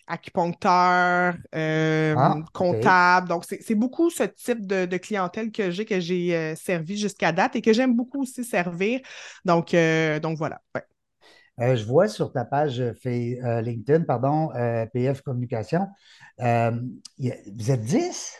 acupuncteur, 0.07 1.35
ah, 1.51 2.35
comptable. 2.53 3.27
Donc, 3.27 3.43
c'est 3.43 3.75
beaucoup 3.75 4.09
ce 4.09 4.23
type 4.23 4.65
de, 4.65 4.85
de 4.85 4.95
clientèle 4.95 5.51
que 5.51 5.71
j'ai, 5.71 5.83
que 5.83 5.99
j'ai 5.99 6.55
servi 6.55 6.97
jusqu'à 6.97 7.33
date 7.33 7.57
et 7.57 7.61
que 7.61 7.73
j'aime 7.73 7.97
beaucoup 7.97 8.21
aussi 8.21 8.45
servir 8.45 8.92
donc, 9.45 9.73
euh, 9.73 10.19
donc 10.19 10.37
voilà. 10.37 10.61
Euh, 11.59 11.75
je 11.75 11.85
vois 11.85 12.07
sur 12.07 12.31
ta 12.31 12.45
page 12.45 12.79
euh, 12.81 13.61
LinkedIn, 13.61 14.03
pardon, 14.05 14.49
PF 14.93 15.21
Communication, 15.21 15.87
vous 16.39 17.71
êtes 17.71 17.83
10? 17.83 18.39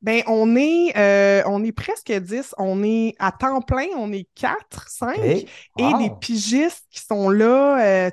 Bien, 0.00 0.22
on 0.26 0.54
est, 0.56 1.44
on 1.46 1.64
est 1.64 1.72
presque 1.72 2.12
10. 2.12 2.54
On 2.58 2.82
est 2.82 3.14
à 3.18 3.32
temps 3.32 3.60
plein, 3.60 3.88
on 3.96 4.12
est 4.12 4.28
4, 4.34 4.88
5. 4.88 5.18
Et 5.18 5.46
des 5.76 6.10
pigistes 6.20 6.86
qui 6.90 7.00
sont 7.00 7.30
là 7.30 8.10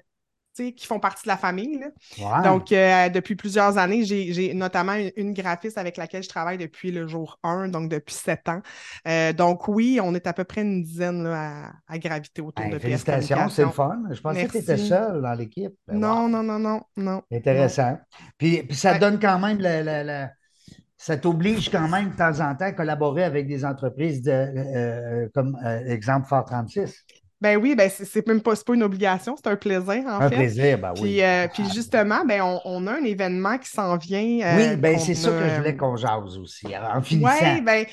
qui 0.56 0.86
font 0.86 1.00
partie 1.00 1.24
de 1.24 1.30
la 1.30 1.38
famille. 1.38 1.86
Donc, 2.44 2.72
euh, 2.72 3.10
depuis 3.10 3.36
plusieurs 3.36 3.78
années, 3.78 4.04
j'ai 4.04 4.54
notamment 4.54 4.94
une, 5.16 5.34
graphiste 5.34 5.78
avec 5.78 5.98
laquelle 5.98 6.24
je 6.24 6.30
travaille 6.30 6.58
depuis 6.58 6.92
le 6.92 7.08
jour 7.08 7.40
1, 7.44 7.68
donc 7.70 7.90
depuis 7.90 8.16
sept 8.16 8.48
ans. 8.48 8.62
Euh, 9.08 9.34
donc, 9.34 9.68
oui, 9.68 10.00
on 10.02 10.16
est 10.16 10.28
à 10.28 10.34
peu 10.34 10.44
près 10.44 10.62
une 10.62 10.84
dizaine 10.84 11.26
à, 11.28 11.98
graviter 11.98 12.42
autour 12.42 12.66
ben, 12.66 12.72
de 12.74 12.80
Félicitations, 12.80 13.50
c'est 13.50 13.64
le 13.64 13.70
fun. 13.70 14.02
Je 14.12 14.22
pensais 14.22 14.46
que 14.46 14.52
tu 14.52 14.58
étais 14.60 14.78
seul 14.78 15.22
dans 15.22 15.34
l'équipe. 15.34 15.74
Non, 15.92 16.30
non, 16.30 16.44
non, 16.44 16.60
non, 16.60 16.82
non. 16.96 17.22
Intéressant. 17.32 17.98
Puis, 18.38 18.66
ça 18.72 18.98
donne 18.98 19.20
quand 19.20 19.40
même 19.40 19.60
ça 20.98 21.18
t'oblige 21.18 21.70
quand 21.70 21.88
même 21.88 22.12
de 22.12 22.16
temps 22.16 22.40
en 22.40 22.56
temps 22.56 22.66
à 22.66 22.72
collaborer 22.72 23.26
avec 23.26 23.48
des 23.48 23.66
entreprises 23.66 24.24
de, 24.24 24.32
euh, 24.32 25.28
comme 25.36 25.56
exemple 25.86 26.28
Fort 26.28 26.46
36. 26.46 27.06
Ben 27.42 27.58
oui, 27.58 27.76
ben 27.76 27.90
c'est 27.90 28.26
même 28.28 28.42
pas, 28.42 28.54
pas, 28.56 28.74
une 28.74 28.84
obligation, 28.84 29.36
c'est 29.36 29.50
un 29.50 29.58
plaisir, 29.58 30.04
en 30.08 30.20
fait. 30.20 30.26
Un 30.26 30.30
plaisir, 30.30 30.78
ben 30.80 30.94
oui. 30.96 31.02
Puis, 31.02 31.22
euh, 31.22 31.48
puis 31.54 31.64
justement, 31.74 32.24
ben 32.26 32.42
on, 32.64 32.88
a 32.88 32.94
un 32.94 33.04
événement 33.04 33.58
qui 33.58 33.70
s'en 33.70 33.98
vient. 33.98 34.40
Euh, 34.42 34.58
oui, 34.58 34.76
ben 34.78 34.98
c'est 34.98 35.16
ça 35.16 35.32
que 35.32 35.50
je 35.50 35.56
voulais 35.58 35.76
qu'on 35.76 35.98
jase 35.98 36.38
aussi, 36.38 36.68
en 36.76 37.02
finissant. 37.02 37.34
Oui, 37.42 37.62
ben 37.62 37.86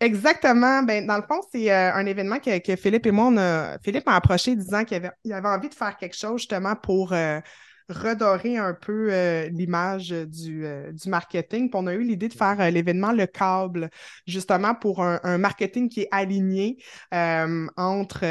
exactement. 0.00 0.82
Ben, 0.84 1.06
dans 1.06 1.16
le 1.16 1.22
fond, 1.22 1.40
c'est 1.50 1.72
euh, 1.72 1.92
un 1.92 2.06
événement 2.06 2.38
que, 2.38 2.58
que, 2.58 2.76
Philippe 2.76 3.06
et 3.06 3.10
moi, 3.10 3.26
on 3.26 3.36
a... 3.36 3.78
Philippe 3.82 4.06
m'a 4.06 4.14
approché 4.14 4.54
disant 4.54 4.84
qu'il 4.84 4.98
avait, 4.98 5.10
il 5.24 5.32
avait 5.32 5.48
envie 5.48 5.68
de 5.68 5.74
faire 5.74 5.96
quelque 5.96 6.16
chose 6.16 6.42
justement 6.42 6.76
pour 6.76 7.12
redorer 7.88 8.56
un 8.56 8.74
peu 8.74 9.08
euh, 9.10 9.48
l'image 9.48 10.10
du, 10.10 10.64
euh, 10.64 10.92
du, 10.92 11.08
marketing. 11.08 11.70
Puis 11.70 11.80
on 11.80 11.86
a 11.86 11.94
eu 11.94 12.02
l'idée 12.02 12.28
de 12.28 12.34
faire 12.34 12.70
l'événement 12.70 13.12
Le 13.12 13.26
Câble, 13.26 13.90
justement 14.26 14.74
pour 14.74 15.02
un, 15.02 15.38
marketing 15.38 15.88
qui 15.88 16.02
est 16.02 16.08
aligné 16.10 16.78
entre, 17.12 18.24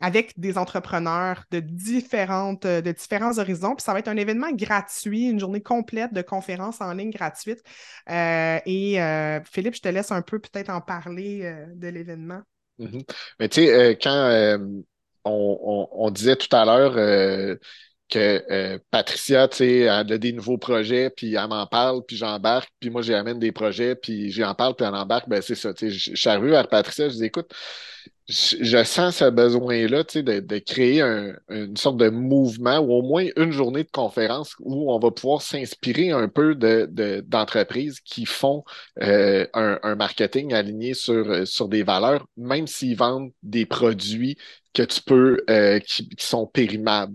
avec 0.00 0.38
des 0.38 0.58
entrepreneurs 0.58 1.44
de, 1.50 1.60
différentes, 1.60 2.66
de 2.66 2.92
différents 2.92 3.38
horizons. 3.38 3.74
Puis 3.74 3.84
ça 3.84 3.92
va 3.92 3.98
être 3.98 4.08
un 4.08 4.16
événement 4.16 4.50
gratuit, 4.52 5.28
une 5.28 5.40
journée 5.40 5.62
complète 5.62 6.12
de 6.12 6.22
conférences 6.22 6.80
en 6.80 6.92
ligne 6.92 7.10
gratuite. 7.10 7.62
et 8.08 9.40
Philippe, 9.50 9.74
je 9.74 9.80
te 9.80 9.88
laisse 9.88 10.12
un 10.12 10.22
peu 10.22 10.38
peut-être 10.38 10.70
en 10.70 10.80
parler 10.80 11.52
de 11.74 11.88
l'événement. 11.88 12.42
Mm-hmm. 12.78 13.02
Mais 13.38 13.48
tu 13.48 13.62
sais, 13.62 13.98
quand 14.00 14.58
on, 15.24 16.10
disait 16.10 16.36
tout 16.36 16.54
à 16.54 16.64
l'heure 16.64 16.96
euh, 16.96 17.56
que 18.10 18.44
euh, 18.50 18.78
Patricia, 18.90 19.48
tu 19.48 19.58
sais, 19.58 19.78
elle 19.80 19.88
a 19.88 20.18
des 20.18 20.32
nouveaux 20.32 20.58
projets, 20.58 21.10
puis 21.10 21.34
elle 21.34 21.48
m'en 21.48 21.66
parle, 21.66 22.04
puis 22.04 22.16
j'embarque, 22.16 22.70
puis 22.80 22.90
moi, 22.90 23.02
j'amène 23.02 23.38
des 23.38 23.52
projets, 23.52 23.94
puis 23.94 24.30
j'en 24.30 24.54
parle, 24.54 24.74
puis 24.74 24.86
elle 24.86 24.94
embarque, 24.94 25.28
ben 25.28 25.40
c'est 25.40 25.54
ça. 25.54 25.72
Tu 25.72 25.90
sais, 25.90 25.96
je 25.96 26.16
suis 26.16 26.28
arrivé 26.28 26.50
vers 26.50 26.68
Patricia, 26.68 27.08
je 27.08 27.14
dis, 27.14 27.24
écoute, 27.24 27.52
je, 28.28 28.84
sens 28.84 29.16
ce 29.16 29.30
besoin-là, 29.30 30.04
tu 30.04 30.14
sais, 30.14 30.22
de, 30.22 30.40
de 30.40 30.58
créer 30.58 31.02
une 31.02 31.76
sorte 31.76 31.96
de 31.96 32.10
mouvement 32.10 32.78
ou 32.78 32.92
au 32.92 33.02
moins 33.02 33.26
une 33.36 33.50
journée 33.50 33.82
de 33.82 33.90
conférence 33.90 34.54
où 34.60 34.92
on 34.92 34.98
va 34.98 35.10
pouvoir 35.10 35.42
s'inspirer 35.42 36.10
un 36.10 36.28
peu 36.28 36.54
de, 36.54 36.88
d'entreprises 37.26 38.00
qui 38.00 38.26
font 38.26 38.64
euh, 39.02 39.46
un, 39.54 39.80
un, 39.82 39.94
marketing 39.96 40.54
aligné 40.54 40.94
sur, 40.94 41.46
sur 41.46 41.68
des 41.68 41.82
valeurs, 41.82 42.26
même 42.36 42.66
s'ils 42.66 42.96
vendent 42.96 43.32
des 43.42 43.66
produits 43.66 44.36
que 44.72 44.82
tu 44.82 45.02
peux, 45.02 45.42
euh, 45.50 45.78
qui, 45.80 46.08
sont 46.18 46.46
périmables, 46.46 47.14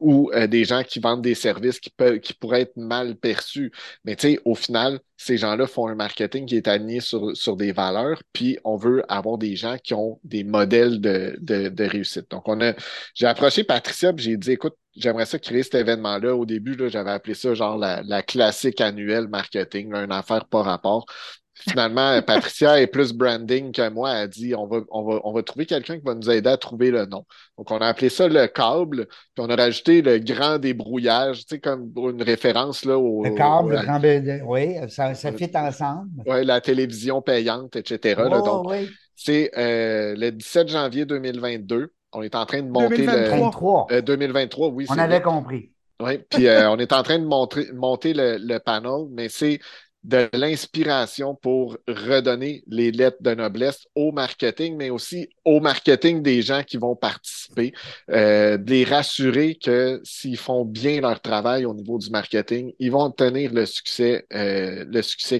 ou 0.00 0.30
euh, 0.32 0.46
des 0.46 0.64
gens 0.64 0.82
qui 0.82 1.00
vendent 1.00 1.22
des 1.22 1.34
services 1.34 1.80
qui, 1.80 1.90
peuvent, 1.90 2.20
qui 2.20 2.34
pourraient 2.34 2.62
être 2.62 2.76
mal 2.76 3.16
perçus. 3.16 3.72
Mais 4.04 4.16
au 4.44 4.54
final, 4.54 5.00
ces 5.16 5.36
gens-là 5.36 5.66
font 5.66 5.88
un 5.88 5.94
marketing 5.94 6.46
qui 6.46 6.56
est 6.56 6.68
aligné 6.68 7.00
sur, 7.00 7.36
sur 7.36 7.56
des 7.56 7.72
valeurs, 7.72 8.22
puis 8.32 8.58
on 8.64 8.76
veut 8.76 9.02
avoir 9.08 9.38
des 9.38 9.56
gens 9.56 9.76
qui 9.82 9.94
ont 9.94 10.20
des 10.24 10.44
modèles 10.44 11.00
de, 11.00 11.36
de, 11.40 11.68
de 11.68 11.84
réussite. 11.84 12.30
Donc, 12.30 12.48
on 12.48 12.60
a, 12.60 12.74
j'ai 13.14 13.26
approché 13.26 13.64
Patricia, 13.64 14.12
puis 14.12 14.24
j'ai 14.24 14.36
dit, 14.36 14.52
écoute, 14.52 14.74
j'aimerais 14.96 15.26
ça 15.26 15.38
créer 15.38 15.62
cet 15.62 15.74
événement-là. 15.74 16.36
Au 16.36 16.46
début, 16.46 16.76
là, 16.76 16.88
j'avais 16.88 17.10
appelé 17.10 17.34
ça 17.34 17.54
genre 17.54 17.78
la, 17.78 18.02
la 18.02 18.22
classique 18.22 18.80
annuelle 18.80 19.28
marketing, 19.28 19.92
une 19.94 20.12
affaire 20.12 20.46
pas 20.46 20.62
rapport. 20.62 21.06
Finalement, 21.54 22.20
Patricia 22.22 22.80
est 22.80 22.86
plus 22.88 23.12
branding 23.12 23.72
que 23.72 23.88
moi. 23.88 24.10
Elle 24.12 24.22
a 24.22 24.26
dit 24.26 24.54
on 24.54 24.66
va, 24.66 24.80
on 24.90 25.04
va, 25.04 25.20
on 25.24 25.32
va 25.32 25.42
trouver 25.42 25.66
quelqu'un 25.66 25.98
qui 25.98 26.04
va 26.04 26.14
nous 26.14 26.30
aider 26.30 26.50
à 26.50 26.56
trouver 26.56 26.90
le 26.90 27.06
nom. 27.06 27.24
Donc, 27.56 27.70
on 27.70 27.78
a 27.78 27.86
appelé 27.86 28.08
ça 28.08 28.28
le 28.28 28.46
câble, 28.46 29.06
puis 29.06 29.44
on 29.44 29.48
a 29.48 29.56
rajouté 29.56 30.02
le 30.02 30.18
grand 30.18 30.58
débrouillage, 30.58 31.46
tu 31.46 31.54
sais, 31.54 31.60
comme 31.60 31.92
une 31.96 32.22
référence 32.22 32.84
là, 32.84 32.98
au. 32.98 33.22
Le 33.24 33.30
câble, 33.30 33.76
le 33.76 33.82
grand 33.82 34.00
oui, 34.46 34.76
ça, 34.88 35.14
ça 35.14 35.32
fit 35.32 35.50
ensemble. 35.54 36.10
Oui, 36.26 36.44
la 36.44 36.60
télévision 36.60 37.22
payante, 37.22 37.76
etc. 37.76 38.20
donc, 38.44 38.72
c'est 39.16 39.50
euh, 39.56 40.14
le 40.16 40.30
17 40.30 40.68
janvier 40.68 41.04
2022. 41.04 41.92
On 42.12 42.22
est 42.22 42.34
en 42.34 42.46
train 42.46 42.62
de 42.62 42.68
monter 42.68 43.06
2023. 43.06 43.86
le. 43.90 44.02
2023, 44.02 44.68
oui. 44.68 44.86
On 44.88 44.98
avait 44.98 45.22
compris. 45.22 45.70
Oui, 46.02 46.18
puis 46.28 46.48
euh, 46.48 46.70
on 46.70 46.78
est 46.78 46.92
en 46.92 47.02
train 47.04 47.20
de 47.20 47.24
monter, 47.24 47.72
monter 47.72 48.14
le, 48.14 48.36
le 48.38 48.58
panel, 48.58 49.06
mais 49.12 49.28
c'est 49.28 49.60
de 50.04 50.28
l'inspiration 50.32 51.34
pour 51.34 51.78
redonner 51.88 52.62
les 52.66 52.92
lettres 52.92 53.22
de 53.22 53.34
noblesse 53.34 53.86
au 53.94 54.12
marketing, 54.12 54.76
mais 54.76 54.90
aussi 54.90 55.28
au 55.44 55.60
marketing 55.60 56.22
des 56.22 56.42
gens 56.42 56.62
qui 56.62 56.76
vont 56.76 56.94
participer, 56.94 57.72
euh, 58.10 58.58
de 58.58 58.70
les 58.70 58.84
rassurer 58.84 59.56
que 59.56 60.00
s'ils 60.04 60.36
font 60.36 60.64
bien 60.64 61.00
leur 61.00 61.20
travail 61.20 61.64
au 61.64 61.74
niveau 61.74 61.98
du 61.98 62.10
marketing, 62.10 62.72
ils 62.78 62.92
vont 62.92 63.04
obtenir 63.04 63.52
le 63.52 63.66
succès, 63.66 64.26
euh, 64.32 64.84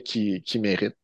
qu'ils 0.04 0.42
qui 0.42 0.58
méritent. 0.58 0.96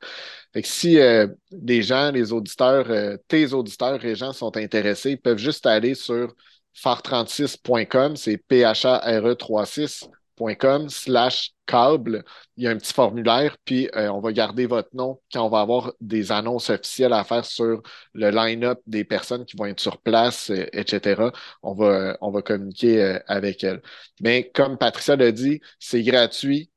Si 0.65 0.99
euh, 0.99 1.29
les 1.53 1.83
gens, 1.83 2.11
les 2.11 2.33
auditeurs, 2.33 2.91
euh, 2.91 3.17
tes 3.29 3.53
auditeurs 3.53 4.05
et 4.05 4.17
gens 4.17 4.33
sont 4.33 4.57
intéressés, 4.57 5.13
ils 5.13 5.21
peuvent 5.21 5.39
juste 5.39 5.67
aller 5.67 5.95
sur 5.95 6.35
phare36.com, 6.75 8.17
c'est 8.17 8.37
P-H-A-R-E 8.37 9.35
36.com 9.35 10.89
slash 10.89 11.53
Il 11.73 12.65
y 12.65 12.67
a 12.67 12.71
un 12.71 12.77
petit 12.77 12.93
formulaire, 12.93 13.57
puis 13.65 13.89
euh, 13.97 14.09
on 14.11 14.21
va 14.21 14.33
garder 14.33 14.67
votre 14.67 14.91
nom 14.95 15.21
quand 15.33 15.45
on 15.47 15.49
va 15.49 15.61
avoir 15.61 15.93
des 16.01 16.33
annonces 16.33 16.71
officielles 16.71 17.13
à 17.13 17.25
faire 17.25 17.45
sur 17.45 17.83
le 18.15 18.31
line-up 18.31 18.81
des 18.87 19.05
personnes 19.05 19.45
qui 19.45 19.57
vont 19.57 19.67
être 19.67 19.81
sur 19.81 20.01
place, 20.01 20.51
euh, 20.51 20.67
etc. 20.73 21.31
On 21.63 21.75
va, 21.75 22.17
on 22.21 22.31
va 22.31 22.43
communiquer 22.43 23.03
euh, 23.03 23.19
avec 23.27 23.65
elles. 23.65 23.83
Mais 24.21 24.51
comme 24.55 24.79
Patricia 24.79 25.17
l'a 25.17 25.33
dit, 25.33 25.61
c'est 25.79 26.03
gratuit. 26.03 26.71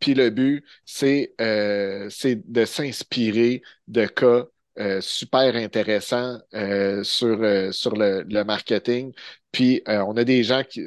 Puis 0.00 0.14
le 0.14 0.30
but, 0.30 0.64
c'est 0.84 1.34
de 1.38 2.64
s'inspirer 2.64 3.62
de 3.88 4.06
cas 4.06 4.46
super 5.00 5.56
intéressants 5.56 6.38
sur, 7.02 7.72
sur 7.74 7.96
le, 7.96 8.22
le, 8.22 8.44
marketing. 8.44 9.12
Puis 9.50 9.82
on 9.86 10.16
a 10.16 10.22
des 10.24 10.44
gens 10.44 10.62
qui, 10.62 10.84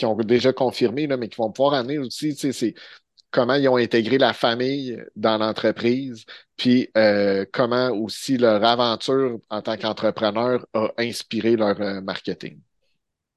qui 0.00 0.06
ont 0.06 0.16
déjà 0.16 0.50
confirmé, 0.54 1.06
là, 1.06 1.18
mais 1.18 1.28
qui 1.28 1.36
vont 1.36 1.52
pouvoir 1.52 1.74
amener 1.74 1.98
aussi, 1.98 2.34
c'est 2.34 2.74
comment 3.30 3.52
ils 3.52 3.68
ont 3.68 3.76
intégré 3.76 4.16
la 4.16 4.32
famille 4.32 4.98
dans 5.14 5.36
l'entreprise, 5.36 6.24
puis 6.56 6.88
euh, 6.96 7.44
comment 7.52 7.90
aussi 7.90 8.38
leur 8.38 8.64
aventure 8.64 9.38
en 9.50 9.60
tant 9.60 9.76
qu'entrepreneur 9.76 10.66
a 10.72 10.88
inspiré 10.96 11.54
leur 11.54 11.78
euh, 11.82 12.00
marketing. 12.00 12.60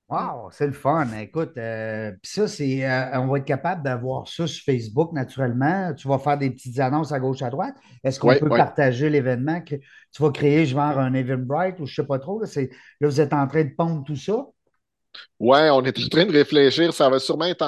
Wow, 0.07 0.51
c'est 0.51 0.67
le 0.67 0.73
fun. 0.73 1.05
Écoute, 1.19 1.57
euh, 1.57 2.13
ça, 2.23 2.47
c'est, 2.47 2.87
on 3.13 3.27
va 3.27 3.39
être 3.39 3.45
capable 3.45 3.83
d'avoir 3.83 4.29
ça 4.29 4.47
sur 4.47 4.63
Facebook 4.63 5.11
naturellement. 5.11 5.93
Tu 5.93 6.07
vas 6.07 6.17
faire 6.17 6.37
des 6.37 6.49
petites 6.49 6.79
annonces 6.79 7.11
à 7.11 7.19
gauche, 7.19 7.41
à 7.41 7.49
droite. 7.49 7.75
Est-ce 8.05 8.21
qu'on 8.21 8.33
peut 8.35 8.47
partager 8.47 9.09
l'événement 9.09 9.59
que 9.59 9.75
tu 9.75 10.21
vas 10.21 10.31
créer, 10.31 10.65
je 10.65 10.75
vais 10.75 10.81
un 10.81 11.13
Eventbrite 11.13 11.79
ou 11.81 11.85
je 11.85 11.91
ne 11.91 11.95
sais 11.95 12.07
pas 12.07 12.19
trop. 12.19 12.41
Là, 12.41 12.47
là, 12.55 13.07
vous 13.09 13.19
êtes 13.19 13.33
en 13.33 13.47
train 13.47 13.65
de 13.65 13.73
pondre 13.75 14.05
tout 14.05 14.15
ça? 14.15 14.45
Ouais, 15.39 15.69
on 15.69 15.83
est 15.83 15.97
en 15.99 16.07
train 16.07 16.25
de 16.25 16.31
réfléchir. 16.31 16.93
Ça 16.93 17.09
va 17.09 17.19
sûrement 17.19 17.45
être 17.45 17.65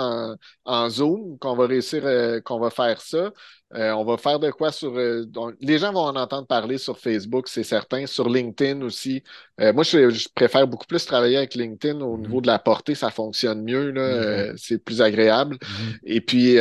en, 0.65 0.89
Zoom 0.89 1.37
qu'on 1.39 1.55
va 1.55 1.67
réussir, 1.67 2.01
euh, 2.05 2.39
qu'on 2.41 2.59
va 2.59 2.69
faire 2.69 3.01
ça. 3.01 3.31
Euh, 3.73 3.91
on 3.91 4.05
va 4.05 4.17
faire 4.17 4.39
de 4.39 4.51
quoi 4.51 4.71
sur. 4.71 4.95
Euh, 4.95 5.25
les 5.59 5.79
gens 5.79 5.91
vont 5.91 6.05
en 6.05 6.15
entendre 6.15 6.47
parler 6.47 6.77
sur 6.77 6.97
Facebook, 6.97 7.47
c'est 7.47 7.63
certain. 7.63 8.05
Sur 8.05 8.29
LinkedIn 8.29 8.81
aussi. 8.81 9.23
moi, 9.59 9.83
je, 9.83 10.27
préfère 10.33 10.67
beaucoup 10.67 10.85
plus 10.85 11.05
travailler 11.05 11.37
avec 11.37 11.55
LinkedIn 11.55 11.99
au 12.01 12.17
niveau 12.17 12.41
de 12.41 12.47
la 12.47 12.59
portée. 12.59 12.95
Ça 12.95 13.11
fonctionne 13.11 13.63
mieux. 13.63 13.91
Mm-hmm. 13.91 14.57
c'est 14.57 14.77
plus 14.77 15.01
agréable. 15.01 15.57
Mm-hmm. 15.57 15.99
Et 16.05 16.21
puis, 16.21 16.55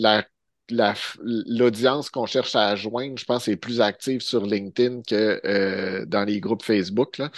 la 0.00 0.22
l'audience 0.70 2.08
qu'on 2.10 2.26
cherche 2.26 2.56
à 2.56 2.74
joindre, 2.76 3.18
je 3.18 3.24
pense, 3.24 3.48
est 3.48 3.56
plus 3.56 3.80
active 3.80 4.20
sur 4.20 4.44
LinkedIn 4.46 5.02
que 5.02 5.40
euh, 5.44 6.06
dans 6.06 6.24
les 6.24 6.40
groupes 6.40 6.62
Facebook. 6.62 7.18
Là. 7.18 7.30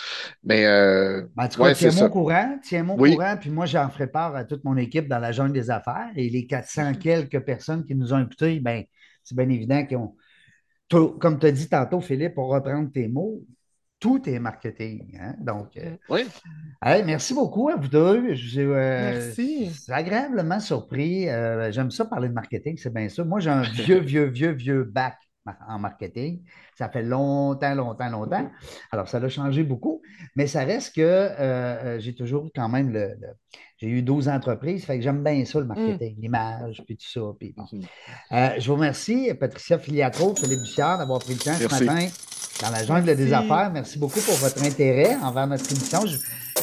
Mais 0.44 0.66
euh, 0.66 1.22
ben, 1.34 1.48
tiens-moi 1.48 2.04
au 2.04 2.10
courant, 2.10 2.58
tiens-moi 2.62 2.94
au 2.94 2.98
courant, 2.98 3.36
puis 3.40 3.50
moi, 3.50 3.66
j'en 3.66 3.88
ferai 3.90 4.06
part 4.06 4.36
à 4.36 4.44
toute 4.44 4.64
mon 4.64 4.76
équipe 4.76 5.08
dans 5.08 5.18
la 5.18 5.32
jungle 5.32 5.52
des 5.52 5.70
affaires. 5.70 6.10
Et 6.14 6.28
les 6.30 6.46
400 6.46 6.94
quelques 6.94 7.40
personnes 7.40 7.84
qui 7.84 7.94
nous 7.94 8.12
ont 8.12 8.22
écoutés, 8.22 8.60
ben, 8.60 8.84
c'est 9.24 9.36
bien 9.36 9.48
évident 9.48 9.84
qu'ils 9.84 9.96
ont. 9.96 10.14
Comme 10.88 11.38
tu 11.40 11.46
as 11.46 11.52
dit 11.52 11.68
tantôt, 11.68 12.00
Philippe, 12.00 12.34
pour 12.34 12.48
reprendre 12.48 12.92
tes 12.92 13.08
mots, 13.08 13.42
tout 13.98 14.28
est 14.28 14.38
marketing. 14.38 15.18
Hein? 15.20 15.34
Donc, 15.40 15.76
euh, 15.76 15.96
oui. 16.10 16.24
merci 16.82 17.34
beaucoup 17.34 17.68
à 17.68 17.76
vous 17.76 17.88
deux. 17.88 18.34
Euh, 18.58 19.12
merci. 19.12 19.70
C'est 19.74 19.92
agréablement 19.92 20.60
surpris. 20.60 21.28
Euh, 21.28 21.72
j'aime 21.72 21.90
ça 21.90 22.04
parler 22.04 22.28
de 22.28 22.34
marketing, 22.34 22.76
c'est 22.76 22.92
bien 22.92 23.08
ça. 23.08 23.24
Moi, 23.24 23.40
j'ai 23.40 23.50
un 23.50 23.62
vieux, 23.62 24.00
vieux, 24.00 24.24
vieux, 24.24 24.52
vieux 24.52 24.84
bac 24.84 25.16
en 25.68 25.78
marketing. 25.78 26.42
Ça 26.76 26.88
fait 26.88 27.04
longtemps, 27.04 27.74
longtemps, 27.74 28.10
longtemps. 28.10 28.50
Alors, 28.90 29.08
ça 29.08 29.18
a 29.18 29.28
changé 29.28 29.62
beaucoup, 29.62 30.02
mais 30.34 30.46
ça 30.46 30.64
reste 30.64 30.94
que 30.94 31.96
j'ai 32.00 32.14
toujours 32.14 32.50
quand 32.54 32.68
même 32.68 32.90
le, 32.90 33.16
j'ai 33.78 33.88
eu 33.88 34.02
12 34.02 34.28
entreprises, 34.28 34.84
fait 34.84 34.96
que 34.96 35.04
j'aime 35.04 35.22
bien 35.22 35.44
ça, 35.44 35.60
le 35.60 35.66
marketing, 35.66 36.16
mm. 36.18 36.20
l'image, 36.20 36.82
puis 36.84 36.96
tout 36.96 37.08
ça. 37.08 37.20
Puis 37.38 37.54
mm-hmm. 37.56 38.60
je 38.60 38.66
vous 38.66 38.74
remercie, 38.74 39.32
Patricia 39.38 39.78
Filiatro, 39.78 40.34
Philippe 40.34 40.60
Bussière, 40.60 40.98
d'avoir 40.98 41.20
pris 41.20 41.34
le 41.34 41.38
temps 41.38 41.54
ce 41.54 41.84
matin 41.84 42.08
dans 42.62 42.70
la 42.70 42.84
jungle 42.84 43.14
des 43.16 43.32
affaires. 43.32 43.70
Merci 43.72 43.98
beaucoup 43.98 44.20
pour 44.20 44.34
votre 44.36 44.62
intérêt 44.62 45.16
envers 45.22 45.46
notre 45.46 45.70
émission. 45.70 46.00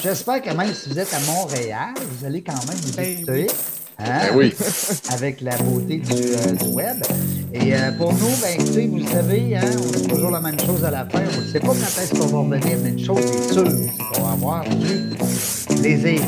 J'espère 0.02 0.42
que 0.42 0.50
même 0.52 0.74
si 0.74 0.90
vous 0.90 1.00
êtes 1.00 1.14
à 1.14 1.20
Montréal, 1.20 1.94
vous 1.98 2.26
allez 2.26 2.42
quand 2.42 2.54
même 2.68 2.78
vous 2.78 2.94
ben 2.94 3.06
écouter. 3.06 3.48
Hein? 4.00 4.06
Ben 4.06 4.36
oui. 4.36 4.54
Avec 5.10 5.42
la 5.42 5.56
beauté 5.58 5.98
du, 5.98 6.12
euh, 6.12 6.66
web. 6.72 6.98
Et 7.54 7.76
euh, 7.76 7.92
pour 7.92 8.12
nous, 8.14 8.32
ben, 8.42 8.60
écoutez, 8.60 8.88
vous 8.88 8.98
le 8.98 9.08
savez, 9.08 9.56
hein, 9.56 9.62
on 9.78 10.00
dit 10.00 10.08
toujours 10.08 10.32
la 10.32 10.42
même 10.42 10.60
chose 10.60 10.84
à 10.84 10.92
la 10.92 11.06
fin. 11.06 11.22
On 11.38 11.42
ne 11.42 11.46
sait 11.46 11.60
pas 11.60 11.68
quand 11.68 12.02
est-ce 12.02 12.14
qu'on 12.14 12.26
va 12.26 12.40
revenir, 12.40 12.78
mais 12.82 12.90
une 12.90 13.06
chose 13.06 13.20
est 13.20 13.54
sûre, 13.54 13.68
c'est 13.70 14.04
qu'on 14.20 14.26
va 14.26 14.32
avoir 14.32 14.64
du 14.64 15.76
plaisir. 15.76 16.22